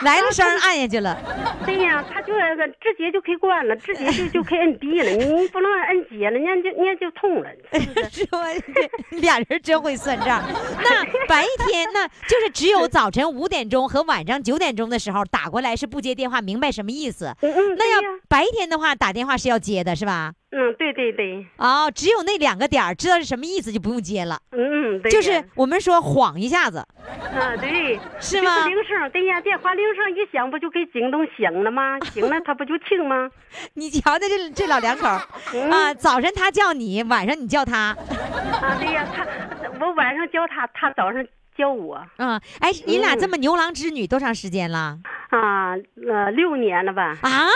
[0.00, 1.16] 来了声按下去了。
[1.64, 7.48] 对呀，他就那个直接就可以关了，直接就就可以摁闭了，你不能摁接了，人家就人家就通了，
[8.12, 8.38] 是吧？
[9.10, 10.42] 这俩人真会算账。
[10.82, 17.34] 那白天那就是只有早晨五点钟和晚上九点钟的时候打过来是不接电话，明白什么意思？
[17.40, 20.25] 嗯嗯，那要，白天的话打电话是要接的，是吧？
[20.50, 28.66] 嗯，对对对，哦，只有那两个点儿知道是什么意思就不用接了，嗯嗯，对，就是我们说晃一下子，啊，对，是吗？
[28.66, 31.98] 铃声，对呀，电话铃声一响，不就给惊动醒了吗？
[32.12, 33.28] 醒了他不就听吗？
[33.74, 35.06] 你瞧瞧这这老两口
[35.52, 35.70] 嗯。
[35.70, 37.96] 啊，早晨他叫你，晚上你叫他，
[38.62, 39.26] 啊，对呀，他
[39.78, 41.22] 我晚上叫他，他早上
[41.56, 42.00] 教我。
[42.16, 43.18] 嗯，哎，你俩嗯。
[43.18, 44.98] 这么牛郎织女多长时间了？
[45.30, 45.74] 啊，
[46.08, 47.16] 呃，六年了吧？
[47.22, 47.48] 啊？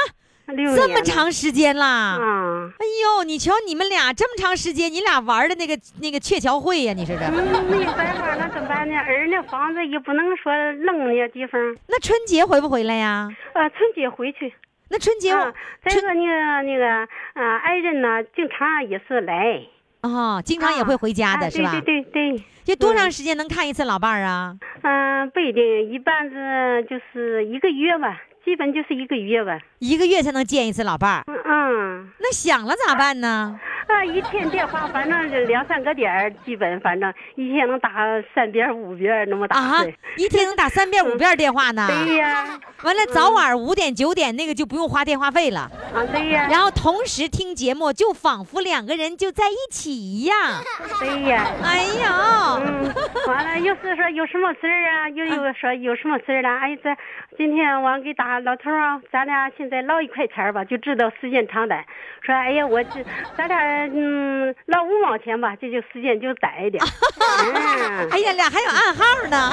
[0.50, 2.18] 六这么长时间啦？
[2.20, 2.70] 啊。
[2.78, 8.96] 哎呦，你瞧你们俩这么长时间，你俩玩的那个那个鹊桥会呀、你说这，嗯，没办法，那怎么办呢？
[8.96, 11.60] 儿那房子也不能说扔那地方。
[11.88, 13.28] 那春节回不回来呀？
[13.54, 14.52] 呃，春节回去。
[14.88, 15.52] 那春节啊，
[15.84, 16.86] 再春说那个那个，
[17.34, 19.60] 啊，爱人呢，经常也是来。
[20.02, 21.70] 哦，经常也会回家的、啊是吧？
[21.72, 24.56] 对对对对，这多长时间能看一次老伴儿啊？
[24.82, 29.58] 嗯、不一定，一般是就是一个月吧，基本就是一个月吧。
[29.78, 33.58] 一个月才能见一次老伴儿，嗯嗯，那想了咋办呢？
[33.88, 37.90] 啊，一天电话反正是两三个点儿，基本反正一天能打
[38.34, 39.84] 三遍五遍那么打啊，
[40.16, 41.88] 一天能打三遍五遍电话呢？
[41.88, 50.36] 对呀，完了，早晚五点九点那个就不用花电话费了，啊对呀，然后同时听节目，就仿佛两个人就在一起一样。
[51.00, 51.46] 对呀。
[51.64, 52.94] 哎呀，嗯，
[53.26, 56.90] 完了，又是说有什么事儿啊，又有说有什么事儿了，哎，这
[57.38, 61.84] 今天我给打老头儿啊，咱俩现在唠一块钱儿吧，就知道时间长短。
[62.22, 63.02] 说哎呀，我这
[63.36, 66.82] 咱俩嗯唠五毛钱吧，这就时间就短一点。
[66.84, 69.50] 嗯， 哎呀，俩还有暗号呢。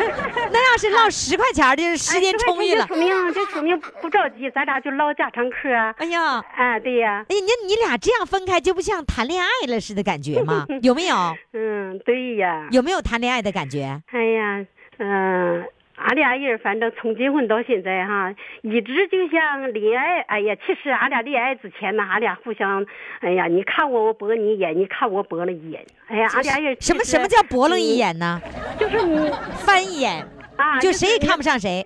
[0.52, 2.86] 那要是唠十块钱儿的，时间充裕了。
[2.86, 5.94] 说明就说明不着急，咱俩就唠家常嗑啊。
[5.98, 10.64] 哎呀，哎，对呀，哎呀，你你俩这样分开就不像谈恋爱了似的感觉吗？
[10.82, 11.16] 有没有？
[11.52, 12.66] 嗯，对呀。
[12.70, 14.00] 有没有谈恋爱的感觉？
[14.12, 14.64] 哎呀，
[14.98, 15.64] 嗯、
[16.00, 20.20] 俺俩人反正从结婚到现在哈，一直就像恋爱。
[20.22, 22.84] 哎呀，其实俺俩恋爱之前呢，俺俩互相，
[23.20, 25.84] 哎呀，你看我，我驳你一眼，你看我驳了一眼。
[26.08, 27.98] 哎呀，俺俩人什么什么叫驳了一？
[27.98, 28.40] 眼呢？
[28.78, 29.30] 就是你
[29.64, 31.50] 翻一眼，啊，就谁也看不上。
[31.50, 31.84] 上谁。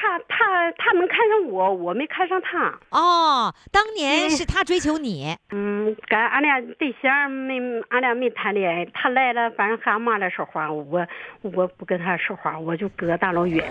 [0.00, 2.72] 他他他能看上我，我没看上他。
[2.88, 7.60] 哦，当年是他追求你，嗯，跟俺俩对象没，
[7.90, 8.86] 俺俩没谈恋爱。
[8.94, 11.06] 他来了，反正和俺妈来说话，我
[11.42, 13.70] 我不跟他说话，我就隔大老远。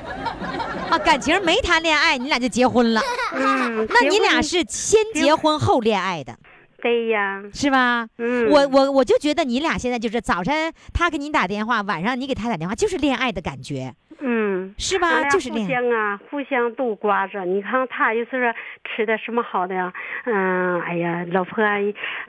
[0.91, 3.01] 啊，感情没谈恋爱，你俩就结婚了。
[3.33, 6.37] 嗯，那你俩是先结婚后恋爱的，
[6.79, 7.41] 对呀。
[7.51, 8.07] 是吧？
[8.19, 14.73] 嗯，我我我就觉得你俩现在就是早晨他给你打电话，晚上你给他打电话，就是恋爱的感觉，嗯。
[14.77, 15.07] 是吧？
[15.23, 15.67] 互就是互。
[15.67, 17.43] 相啊，互相都挂着。
[17.45, 18.53] 你看他就是说
[18.83, 19.91] 吃的什么好的呀，
[20.25, 21.75] 嗯，哎呀，老婆啊，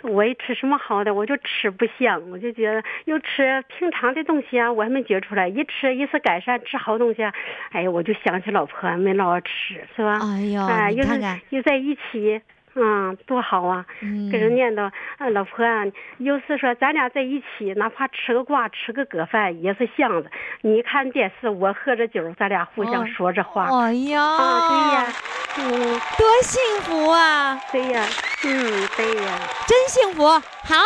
[0.03, 7.33] 我一吃什么好的，我就吃不香，我就觉得又吃平常的东西啊，我还没觉出来，一吃一次改善吃好东西啊，
[7.71, 10.19] 哎呀，我就想起老婆没老吃，是吧？
[10.23, 12.41] 哎呦，哎，又是又在一起。
[12.75, 13.85] 嗯，多好啊！
[14.01, 15.85] 嗯跟人念叨，啊，老婆啊，
[16.19, 20.31] 有时说咱俩在一起，哪怕吃个瓜、吃个搁饭也是香的。
[20.63, 23.65] 你看电视，我喝着酒，咱俩互相哦说着话。
[23.65, 25.13] 哎呀，啊，对呀，
[25.59, 27.59] 嗯，多幸福啊！
[27.73, 28.05] 对呀，
[28.45, 30.29] 嗯，对呀，真幸福。
[30.29, 30.77] 好，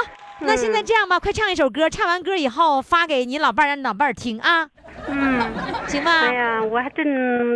[0.41, 4.69] 那现在嗯这样吧，快唱一首歌，唱完歌以后发给你老伴儿，让你老伴儿听啊。
[5.07, 5.41] 嗯，
[5.87, 6.11] 行吗？
[6.23, 7.05] 哎呀，我还真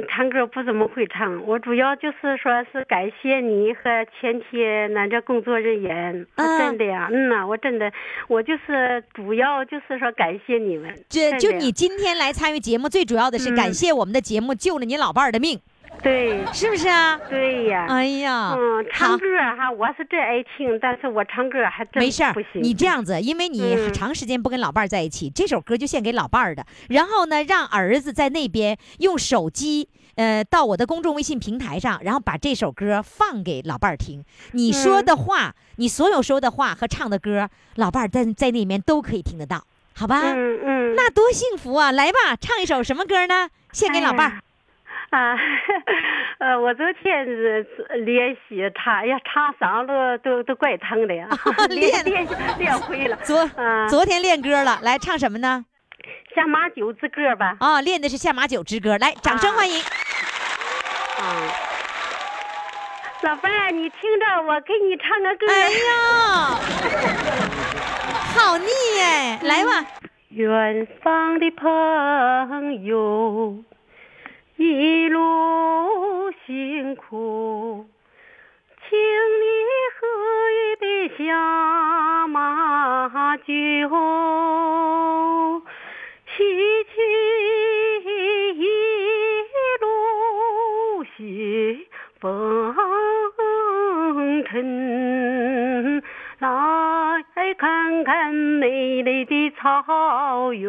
[0.08, 4.46] 唱歌不怎么会唱，我主要就是说是感谢你和全体
[4.94, 7.90] 咱这工作人员，我啊真的呀，嗯呐，我真的，
[8.28, 10.94] 我就是主要就是说感谢你们。
[11.08, 15.58] 这就你今天来参与节目，最主要的是感谢我们的节目救了你老伴儿的命，
[16.02, 17.18] 对是不是啊？
[17.28, 19.24] 对呀，哎呀，嗯，唱歌
[19.56, 22.62] 哈，我是真爱听，但是我唱歌还真没事儿不行。
[22.62, 26.64] 你这样子，因为你嗯长时间不跟老伴儿在一起，这首歌就献给老伴儿的。
[26.88, 34.24] 然后呢，让儿子在那边用手机，呃，到我的公众微信平台上，然后把这首歌放给老伴儿听。
[34.52, 39.64] 你说的话，你所有说的话和唱的歌，老伴儿在在那里面都可以听得到，
[39.94, 40.20] 好吧？
[40.24, 41.90] 嗯嗯，那多幸福啊！
[41.90, 43.48] 来吧，唱一首什么歌呢？
[43.72, 44.40] 献给老伴儿。
[45.10, 45.34] 啊，
[46.38, 47.66] 呃，我昨天是
[48.04, 51.26] 练习唱，哎呀，唱嗓子都都怪疼的呀，
[51.70, 53.16] 练练练练会了。
[53.22, 55.64] 昨啊昨天练歌了，来唱什么呢？
[56.34, 57.56] 下马酒之歌吧。
[57.60, 59.80] 啊，练的是下马酒之歌，来，掌声欢迎。
[59.80, 61.24] 啊，
[63.22, 65.46] 老伴儿，你听着，我给你唱个歌。
[65.50, 66.60] 哎呀，
[68.34, 69.38] 好腻耶！
[69.42, 69.86] 来吧，
[70.28, 73.56] 远方的朋友，
[74.58, 77.86] 一路辛苦，
[78.88, 79.44] 请你
[79.94, 80.08] 喝
[80.50, 83.44] 一杯下马酒，
[86.26, 86.42] 洗
[86.92, 86.92] 去
[88.56, 88.66] 一
[89.80, 89.86] 路
[91.04, 91.16] 血
[92.20, 92.74] 风
[94.44, 96.02] 尘。
[96.40, 100.68] 来看看美丽的草原，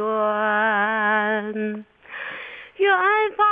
[2.78, 2.96] 远
[3.36, 3.48] 方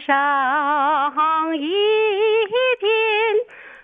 [0.00, 1.70] 上一
[2.80, 2.90] 片。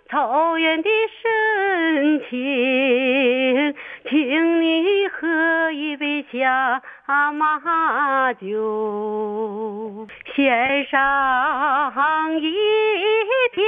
[0.08, 0.88] 草原的
[1.20, 3.74] 深情，
[4.08, 6.80] 请你喝一杯下
[7.32, 10.06] 马酒，
[10.36, 12.54] 献上一
[13.52, 13.66] 片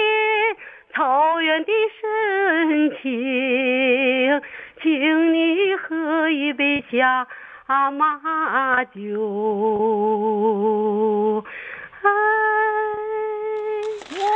[0.95, 4.41] 草原的深情，
[4.81, 7.27] 请你喝一杯下
[7.91, 9.03] 马酒。
[12.03, 12.07] 啊。
[14.21, 14.27] 哇！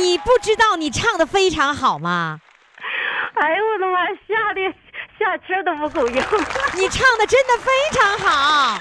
[0.00, 2.38] 你不知道你唱的非常好吗？
[3.34, 4.60] 哎呦我的妈，吓得
[5.18, 6.22] 下气儿都不够用。
[6.74, 8.78] 你唱的真的非常好，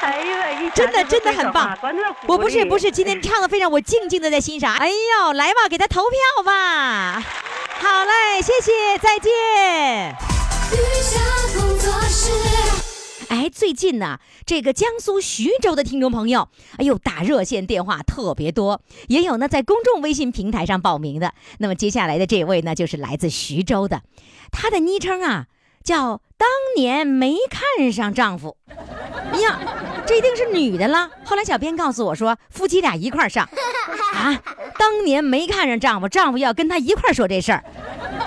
[0.00, 1.76] 哎呀，一真的真的很棒。
[2.26, 4.74] 我不是不是，是，今天唱的非常，我静静的在欣赏。
[4.74, 7.22] 哎呦，来吧，给他投票吧。
[7.80, 10.14] 好嘞，谢谢，再见。
[13.34, 21.34] 哎，最近呢，这个江苏徐州的听众朋友，哎呦，打热线电话特别多，也有呢在公众微信平台上报名的。
[21.58, 24.02] 那么接下来的这位呢，就是来自徐州的，
[24.52, 25.46] 他的昵称啊
[25.82, 28.56] 叫“当年没看上丈夫”。
[29.42, 29.58] 呀，
[30.06, 31.10] 这一定是女的了。
[31.24, 33.48] 后来小编告诉我说，夫妻俩一块上
[34.14, 34.40] 啊，
[34.78, 37.64] 当年没看上丈夫，丈夫要跟他一块说这事儿，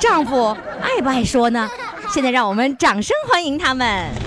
[0.02, 0.50] 丈夫
[0.82, 1.72] 爱不爱说呢？
[2.12, 4.27] 现在让我们掌声欢迎他们。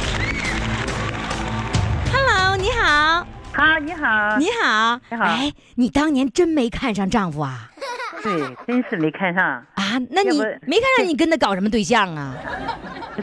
[2.90, 5.24] 好，好，你好，你好，你好。
[5.24, 7.70] 哎，你当年真没看上丈夫啊？
[8.20, 10.36] 对，真是没看上，啊，那你
[10.66, 12.34] 没看上你跟他搞什么对象啊？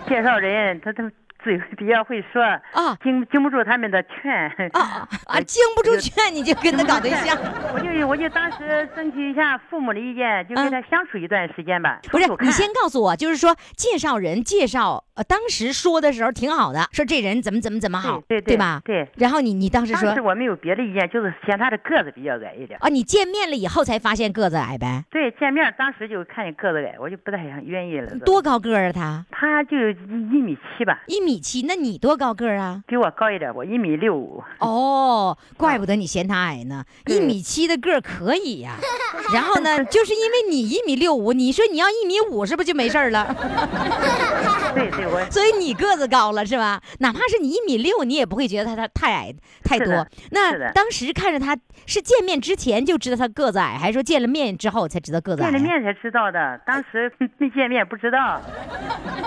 [0.08, 1.04] 介绍人他他
[1.48, 4.32] 嘴比较会说，啊经经不住他们的劝，
[4.74, 5.40] 啊啊！
[5.48, 7.38] 经不住劝你就跟他搞对象，
[7.74, 12.00] 我就我就当时争取一下父母的意见，就跟他相处一段时间吧。
[12.12, 18.82] 不是你先告诉我，就是说介绍人介绍，呃，当时说的时候挺好的，说这人怎么怎么怎么好，对对吧？
[18.84, 19.08] 对。
[19.16, 22.78] 然后你你当时说当时我没有别的意见，就是嫌他的个子比较矮一点。
[22.82, 25.06] 啊，你见面了以后才发现个子矮呗？
[25.10, 28.12] 对，见面当时就看见个子矮，我就不太想愿意了。
[28.26, 29.26] 多高个儿啊他？
[29.32, 32.82] 他就一一米七吧，一米七，那你多高个儿啊？
[32.88, 34.44] 比我高一点，我一米六五。
[34.60, 38.76] 哦，怪不得你嫌他矮呢，一米七的个儿可以呀、
[39.34, 43.26] 然后呢，就是因为你一米六五，你说你要一米五，是不是就没事儿了？
[44.74, 46.82] 对对，我所以你个子高了是吧？
[47.00, 49.34] 哪怕是你一米六，你也不会觉得他他太矮
[49.64, 50.06] 太多。
[50.32, 55.52] 那当时看着他是见面之前就知道他个子矮，还是说见了面之后才知道个子矮？
[55.52, 58.40] 见了面才知道的，当时没 见面不知道。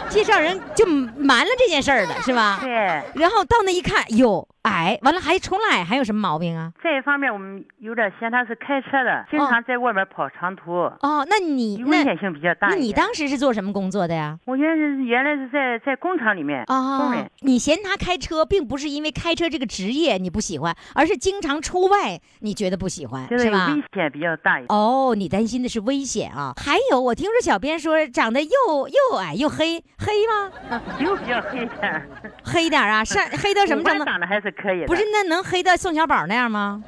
[0.08, 2.59] 介绍人就瞒了这件事儿了是吧？
[2.61, 2.70] 对，
[3.14, 6.72] 然后到那一看，哟，矮，完了还除了矮还有什么毛病啊？
[6.82, 12.88] 这一方面我们有点嫌他是开车的，经常在外面跑长途，哦，那你危那险性比较大那一点。
[12.88, 14.38] 你当时是做什么工作的呀？
[14.44, 23.68] 我原是原来是在在工厂里面，工哦人，你嫌他开车，并不是因为开车这个职业你不喜欢，而是经常出外你觉得不喜欢，就是吧？
[23.74, 24.78] 危险比较大一点。
[24.78, 26.52] 哦，你担心的是危险啊！
[26.62, 28.48] 还有，我听说小编说长得又
[28.88, 30.80] 又矮又黑，黑吗？
[31.00, 32.08] 又比较黑点儿，
[32.44, 34.04] 黑点儿啊，上黑到什么程度？
[34.04, 34.86] 长得还是可以的。
[34.86, 36.82] 不是，那能黑到宋小宝那样吗？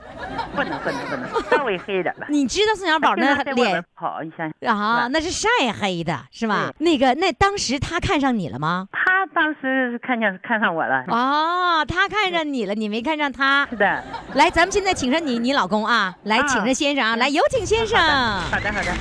[0.54, 2.26] 不能不能不能， 稍微黑一点吧。
[2.28, 5.48] 你知道宋小宝那脸跑，你想想啊，那是晒
[5.80, 6.72] 黑的，是吧？
[6.78, 8.88] 那个，那当时他看上你了吗？
[8.92, 11.04] 他当时是看见看上我了。
[11.08, 13.66] 哦，他看上你了，你没看上他。
[13.70, 14.04] 是的。
[14.34, 17.98] 来，咱们现在请上你你老公啊，来，啊请着先生啊，来，有请先生。
[17.98, 18.92] 好的好的。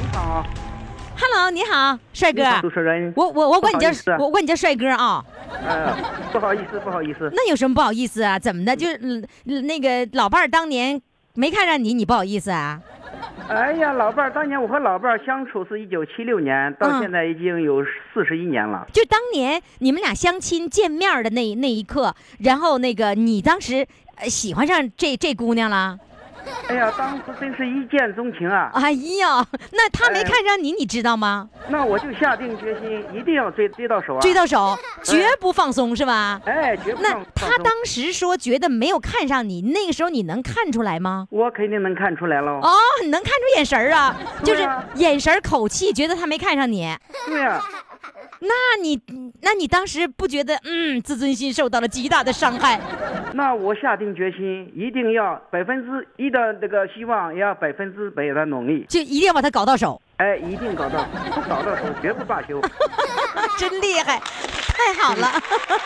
[0.00, 0.44] 你好，
[1.20, 3.12] Hello，你好，帅哥主持人。
[3.16, 5.24] 我我我管你叫我管你叫帅哥啊。
[5.66, 5.92] 呃，
[6.32, 7.28] 不好意思，不好意思。
[7.34, 8.38] 那有什么不好意思啊？
[8.38, 8.76] 怎么的？
[8.76, 11.00] 就是嗯嗯那个老伴儿当年
[11.34, 12.80] 没看上你，你不好意思啊？
[13.48, 17.82] 哎呀，老伴儿，当年我和老伴儿相处是一九七六年，到嗯现在已经有
[18.14, 18.86] 四十一年了。
[18.92, 23.84] 就当年你们俩相亲见面的那那一刻，然后那个你当时
[24.16, 25.98] 呃喜欢上这这姑娘了？
[26.68, 28.70] 哎呀，当时真是一见钟情啊！
[28.74, 31.48] 哎呀，那他没哎看上你，你知道吗？
[31.68, 34.20] 那我就下定决心，一定要追追到手啊！
[34.20, 36.40] 追到手，绝不放松，是吧？
[36.44, 41.26] 哎，绝不那他当时说觉得没有看上你，那个时候你能看出来吗？
[41.30, 42.52] 我肯定能看出来了。
[42.52, 42.70] 哦，
[43.02, 46.94] 你能看出眼神儿啊，就是眼神、口气，觉得他没看上你。
[47.26, 47.62] 对呀、
[48.40, 49.00] 那你，
[49.42, 52.80] 那你当时不觉得，嗯，自尊心受到了极大的伤害？
[53.34, 58.86] 那我下定决心，一定要百分之一的那个希望，也要百分之百的努力。
[58.88, 62.60] 就一定要把它搞到手，哎，一定搞到，不搞到手绝不罢休。
[63.58, 65.26] 真厉害，太好了。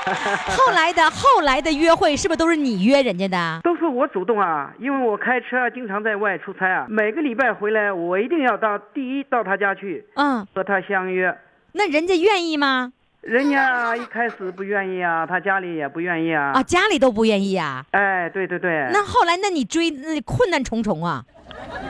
[0.57, 3.61] 后来的后来的约会是不是都是你约人家的？
[3.65, 11.35] 都是我主动啊，因为我开车经常在外出差啊，每个礼拜回来我一定要到第一到他家去嗯，和他相约。
[11.73, 12.93] 那人家愿意吗？
[13.23, 16.53] 人家一开始不愿意啊，他家里也不愿意啊。
[16.55, 17.85] 啊，家里都不愿意啊。
[17.93, 21.25] 哎，对对对，那后来，那你追那困难重重啊？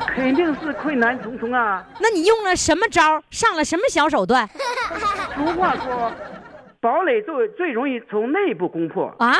[0.08, 1.82] 肯定是困难重重啊。
[2.00, 3.22] 那你用了什么招？
[3.30, 4.46] 上了什么小手段
[5.34, 6.12] 俗话说，
[6.80, 9.06] 堡垒最最容易从内部攻破。
[9.18, 9.34] 啊？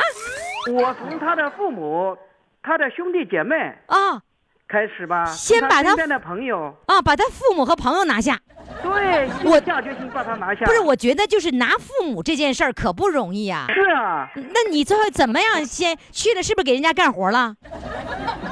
[0.71, 2.17] 我从他的父母、
[2.63, 4.19] 他的兄弟姐妹啊
[4.67, 7.01] 开始吧，先把他从身边的朋友，啊！
[7.01, 8.39] 把他父母和朋友拿下。
[8.81, 10.65] 对，我下决心把他拿下。
[10.65, 13.67] 不是，我觉得就是拿父母这件事儿可不容易啊。
[13.73, 15.63] 是啊，那你最后怎么样？
[15.63, 17.55] 先去了，是不是给人家干活了？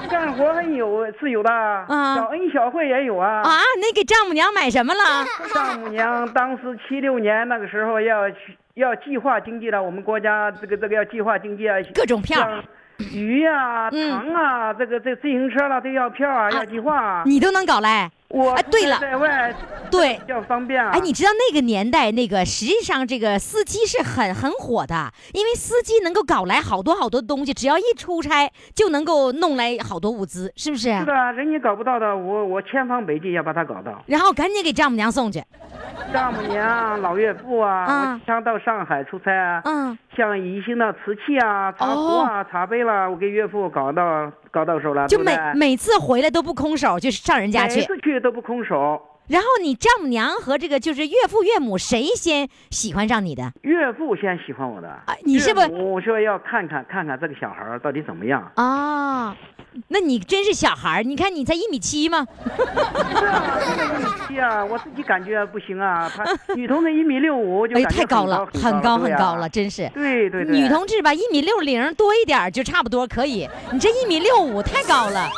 [0.09, 3.41] 干活还有是有的，啊小恩小惠也有啊。
[3.41, 5.25] 啊，你给丈母娘买什么了？
[5.53, 12.63] 丈母娘当时七六年那个时候要去要计划经济了，我们国家这个这个要计划经济啊，各种票像
[13.13, 17.23] 鱼呀、嗯糖啊，这个这自行车了都要票啊，要计划啊。
[17.25, 18.09] 你都能搞来？
[18.31, 19.53] 我哎对了在外
[19.89, 20.91] 对比较方便啊。
[20.93, 30.97] 哎，你知道那个年代，那个实际上这个司机是很很火的，因为司机能够搞来好多好多东西，只要一出差就能够弄来好多物资，是不是？
[30.97, 34.01] 是的，人家搞不到的，我我千方百计要把他搞到。
[34.07, 35.43] 然后赶紧给丈母娘送去。
[36.13, 47.85] 丈母娘、老岳父啊，啊我经常到上海出差啊，嗯，像宜兴的瓷器啊、茶壶啊、茶杯啦，我给岳父搞到搞到手了，就每每次回来都不空手，就是上人家去每。
[47.85, 49.01] 次去都不空手。
[49.27, 53.53] 然后你丈母娘和这个就是岳父岳母谁先喜欢上你的？
[53.61, 58.51] 岳父先喜欢我的，啊你是不是岳母说要看看看看这个小孩儿到底怎么样？
[58.55, 59.33] 啊，
[59.87, 62.27] 那你真是小孩儿，你看你才一米七吗？
[62.45, 66.11] 是啊，一米七啊，我自己感觉不行啊。
[66.13, 69.89] 他 女同志一米六五就哎，太高了，很很高很高了，真是。
[69.93, 73.49] 对对对，女同志吧，一米六零多一点儿就差不多可以。
[73.71, 75.29] 你这一米六五太高了，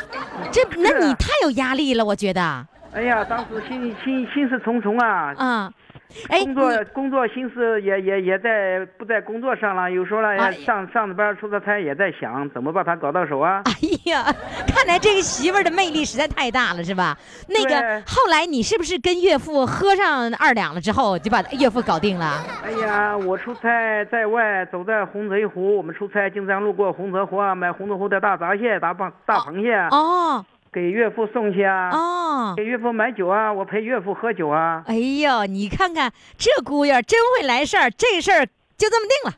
[0.52, 2.66] 这那你太有压力了，我觉得。
[2.94, 5.34] 哎呀，当时心心心事重重啊。
[5.38, 5.72] 啊，
[6.30, 13.64] 哎，工作工作心思也也也在不在工作上了，有时候呢哎上上着班出着差也在想怎么把他搞到手啊。
[13.66, 13.72] 哎
[14.12, 14.24] 呀，
[14.68, 17.18] 看来这个媳妇儿的魅力实在太大了，是吧？
[17.48, 22.44] 那个后来你是不是跟岳父喝上二两了之后，就把岳父搞定了？
[22.64, 31.90] 哎呀，我出差在外，走在洪泽湖，我们出差经常路过洪泽湖啊，买洪泽湖的大闸蟹、大螃大螃蟹，哦给岳父送去啊。
[31.92, 34.84] 哦，给岳父买酒啊，我陪岳父喝酒啊。
[34.88, 38.46] 哎呦，你看看这姑爷真会来事儿，这事儿
[38.78, 39.38] 就这么定了。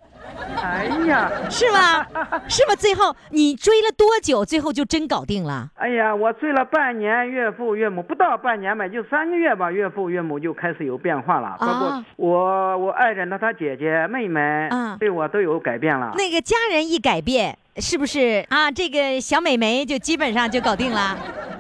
[0.62, 2.04] 哎呀，是吗？
[2.50, 2.76] 是吗？
[2.76, 4.44] 最后你追了多久？
[4.44, 5.70] 最后就真搞定了？
[5.76, 11.56] 哎呀，我追了半年，岳父岳母不到半年吧，就三个月吧，岳父岳母就开始有变化了。
[11.60, 16.14] 包括啊我我爱人的他姐姐妹妹，嗯对我都有改变了。
[16.18, 18.72] 那个家人一改变，是不是啊？
[18.72, 21.18] 这个小美眉就基本上就搞定了，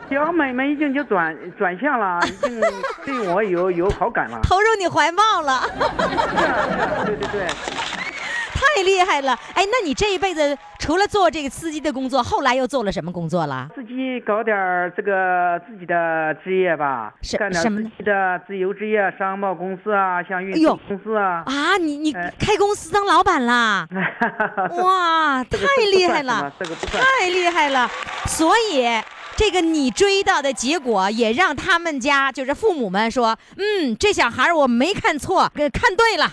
[0.09, 2.61] 小美眉已经就转转向了，已经
[3.05, 4.39] 对我有有好感了。
[4.43, 5.61] 投入你怀抱了，
[7.05, 7.47] 对 对对，
[8.75, 9.33] 太厉害了！
[9.53, 13.69] 哎，那你这一辈子除了做这个司机的工作，后来又做了什么工作了？
[13.73, 21.43] 自己搞点儿这个自己的职业吧，什干点什么呢自己的自由职业，商贸公司啊，像运输公司啊。
[21.45, 23.87] 啊，你你哎开公司当老板啦？
[24.83, 25.57] 哇，太
[25.91, 26.51] 厉害了。
[26.91, 27.89] 太厉害了！
[28.25, 28.85] 所以
[29.37, 36.29] 这个你追到的结果，也让他们家就是父母们说，嗯，这小孩我没看错，给看对了。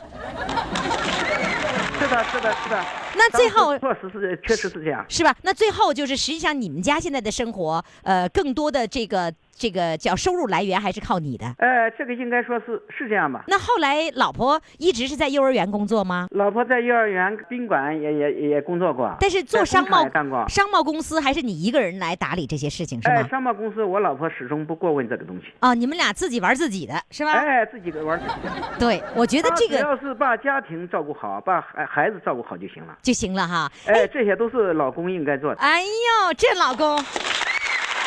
[2.02, 3.11] 是的，是的，是的。
[3.16, 5.04] 那最后确实是，确实是这样。
[5.08, 5.34] 是吧？
[5.42, 11.46] 那最后就是，实际上你们家现在的生活，呃，更多的这个这个叫收入来源还是靠你的。
[11.58, 13.44] 呃，这个应该说是是这样吧。
[13.48, 16.26] 那后来老婆一直是在幼儿园工作吗？
[16.30, 20.48] 老婆在幼儿园、宾馆也也也工作过，但是做商贸过。
[20.48, 23.28] 商贸公司还是你一个人来打理这些事情是哎，吗？
[23.28, 25.46] 商贸公司我老婆始终不过问这个东西。
[25.60, 27.32] 哦，你们俩自己玩自己的是吧？
[27.32, 28.78] 哎，自己玩自己的。
[28.78, 32.96] 对，我觉得这个她只要是把家庭照顾好，把孩孩子照顾好就行了。
[33.02, 33.70] 就行了哈。
[33.86, 35.60] 哎，这些都是老公应该做的。
[35.60, 36.96] 哎呦，这老公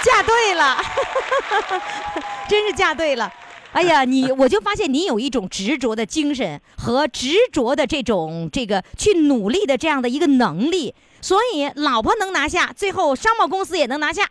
[0.02, 0.78] 嫁对了，
[2.48, 3.32] 真是嫁对了。
[3.74, 14.26] 哎呀，你我就发现你有一种执着的精神和执着的这种这个去努力的这样的一个能力，所以老婆能拿下，最后商贸公司也能拿下，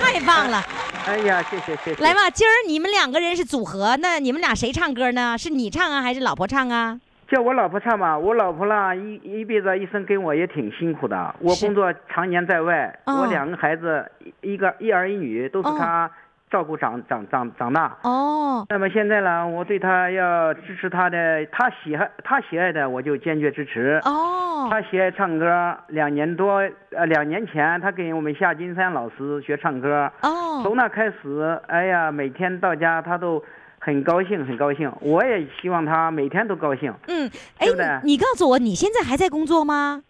[0.00, 0.60] 太棒了！
[1.06, 2.02] 哎呀，谢谢谢谢。
[2.02, 5.38] 来吧，今儿你们两个人是组合，那你们俩谁唱歌呢？
[5.38, 6.98] 是你唱啊，还是老婆唱啊？
[7.32, 11.34] 叫我老婆唱吧，我老婆啦一一辈子一生跟我也挺辛苦的。
[11.38, 14.04] 我工作常年在外，哦我两个孩子
[14.42, 16.10] 一一个一儿一女都是哦她
[16.50, 17.96] 照顾长长长长大。
[18.02, 23.98] 哦，那么现在呢，我对她要支持她的，她喜爱她喜爱的，我就坚决支持。
[24.04, 30.12] 哦，她喜爱唱歌，两年多，呃，两年前她跟我们夏金山老师学唱歌。
[30.20, 33.42] 哦，从那开始，哎呀，每天到家她都
[33.84, 34.90] 很高兴，很高兴。
[35.00, 36.94] 我也希望他每天都高兴。
[37.08, 37.28] 嗯，
[37.58, 40.00] 哎你你告诉我，你现在还在工作吗？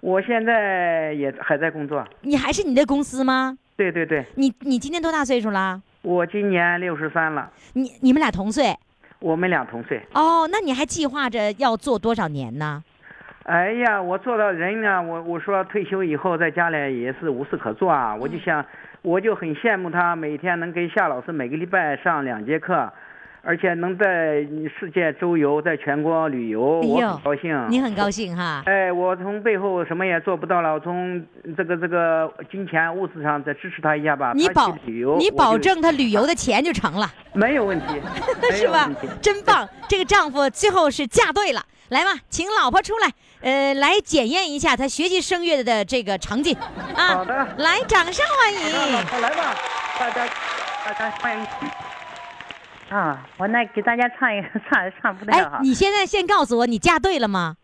[0.00, 2.02] 我现在也还在工作。
[2.22, 3.58] 你还是你的公司吗？
[3.76, 5.82] 对对对，你你今年多大岁数了？
[6.00, 8.74] 我今年六十三了，你你们俩同岁
[9.18, 10.00] 我们俩同岁。
[10.14, 12.82] 哦，那你还计划着要做多少年呢？
[13.42, 18.64] 哎呀，我做到人呢，我我说退休以后在家里也是无事可做啊，我就想，
[19.02, 22.90] 我就很羡慕他每天能给夏老师每个礼拜上两节课，
[23.42, 24.46] 而且能在
[24.78, 27.66] 世界周游，在全国旅游，我很高兴。
[27.70, 28.62] 你很高兴哈？
[28.66, 31.24] 哎，我从背后什么也做不到了，我从
[31.56, 34.32] 这个这个金钱物质上再支持他一下吧。
[34.34, 37.86] 你保旅游，你保证他旅游的钱就成了， 没有问题，
[38.42, 38.90] 没是吧？
[39.22, 39.68] 真棒！
[39.88, 41.62] 这个丈夫最后是嫁对了。
[41.88, 43.10] 来吧，请老婆出来，
[43.40, 46.52] 呃，来检验一下她学习声乐的这个成绩
[46.94, 47.16] 啊！
[47.16, 49.02] 好的来，掌声欢迎老。
[49.04, 49.54] 婆来吧，
[49.98, 50.26] 大家
[50.84, 51.46] 大家欢迎。
[52.90, 57.56] 啊，我那给大家唱一个， 唱唱不哎太好。，你现在先告诉我，你嫁对了吗？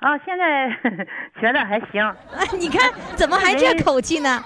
[0.00, 0.68] 啊，现在
[1.40, 2.16] 觉得还行，啊，
[2.58, 4.42] 你看怎么还这口气呢？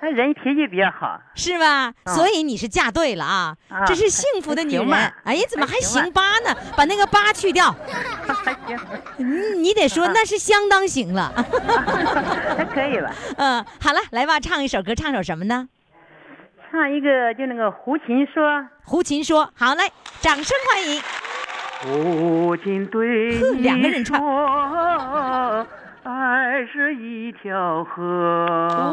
[0.00, 1.18] 他人脾气比较好。
[1.34, 1.90] 是吧？
[2.14, 4.92] 所以你是嫁对了啊，啊这是幸福的女人。
[5.24, 6.54] 哎呀，怎么还还行八呢？
[6.76, 7.72] 把那个八去掉，
[8.44, 8.78] 还行，
[9.16, 9.24] 你
[9.60, 11.32] 你得说那是相当行了。
[12.58, 13.10] 还可以吧。
[13.38, 15.66] 嗯，好了，来吧，唱一首歌，唱首什么呢？
[16.74, 19.84] 唱一个就那个胡琴说，胡琴说，好嘞，
[20.18, 21.00] 掌声欢迎。
[21.80, 25.64] 胡琴对两个人唱说，
[26.02, 28.02] 爱是一条河，
[28.76, 28.92] 哦，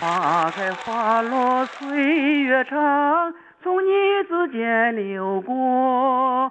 [0.00, 3.88] 花开花落岁月长，从你
[4.28, 6.50] 指尖流过。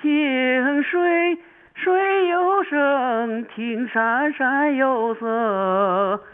[0.00, 1.38] 听水
[1.74, 6.24] 水有声，听山山有色。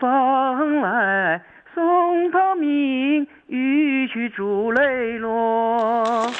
[0.00, 1.42] 风来
[1.74, 6.30] 松涛鸣，雨去珠泪落。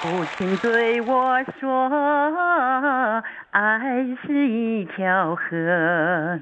[0.00, 6.40] 父亲对我说，爱是一条河，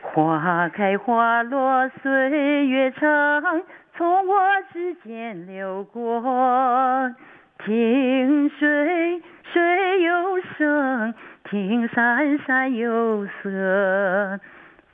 [0.00, 3.62] 花开花落岁月长，
[3.96, 4.40] 从我
[4.72, 7.12] 指尖流过。
[7.64, 11.14] 听水水有声，
[11.50, 14.40] 听山山有色。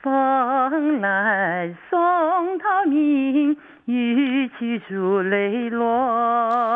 [0.01, 6.75] 风来送涛鸣雨去竹泪落。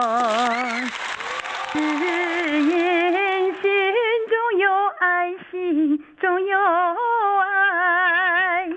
[1.73, 3.71] 只因心
[4.29, 4.69] 中有
[4.99, 6.57] 爱心中有
[7.39, 8.69] 爱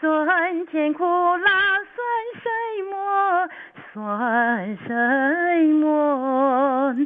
[0.00, 1.50] 酸甜苦辣
[1.94, 2.02] 算
[2.42, 2.48] 什
[2.90, 3.48] 么
[3.92, 6.96] 算什么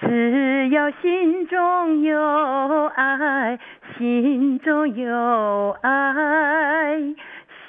[0.00, 3.58] 只要心中有爱
[4.00, 6.96] 心中有爱，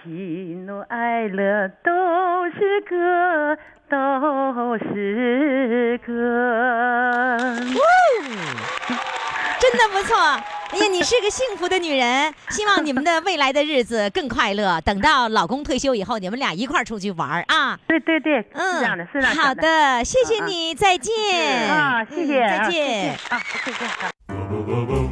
[0.02, 0.10] 喜
[0.66, 1.92] 怒哀乐都
[2.52, 3.58] 是歌，
[3.90, 6.14] 都是歌。
[9.60, 10.16] 真的不错。
[10.18, 14.80] 哎呀，你是个幸福的女人，希望你们的未来的日子更快乐。
[14.86, 17.78] 等到老公退休以后，你们俩一块儿出去玩儿啊！
[17.86, 20.06] 对对对，嗯，是这样的，是这样的好的。
[20.06, 21.14] 谢谢你，再见。
[21.70, 23.10] 啊，谢谢，嗯再啊谢谢见。
[23.28, 25.11] 啊，再见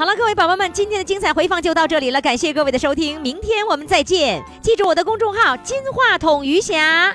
[0.00, 4.42] 好了，各位宝宝们，今天的精彩回放就到这里了，感谢各位的收听，明天我们再见。
[4.62, 7.14] 记住我的公众号“金话筒余霞”。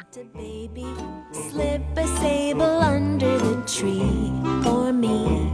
[1.33, 4.31] Slip a sable under the tree
[4.63, 5.49] for me.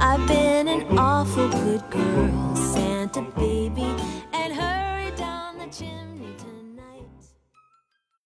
[0.00, 3.84] I've been an awful good girl, Santa baby.
[4.32, 4.77] and her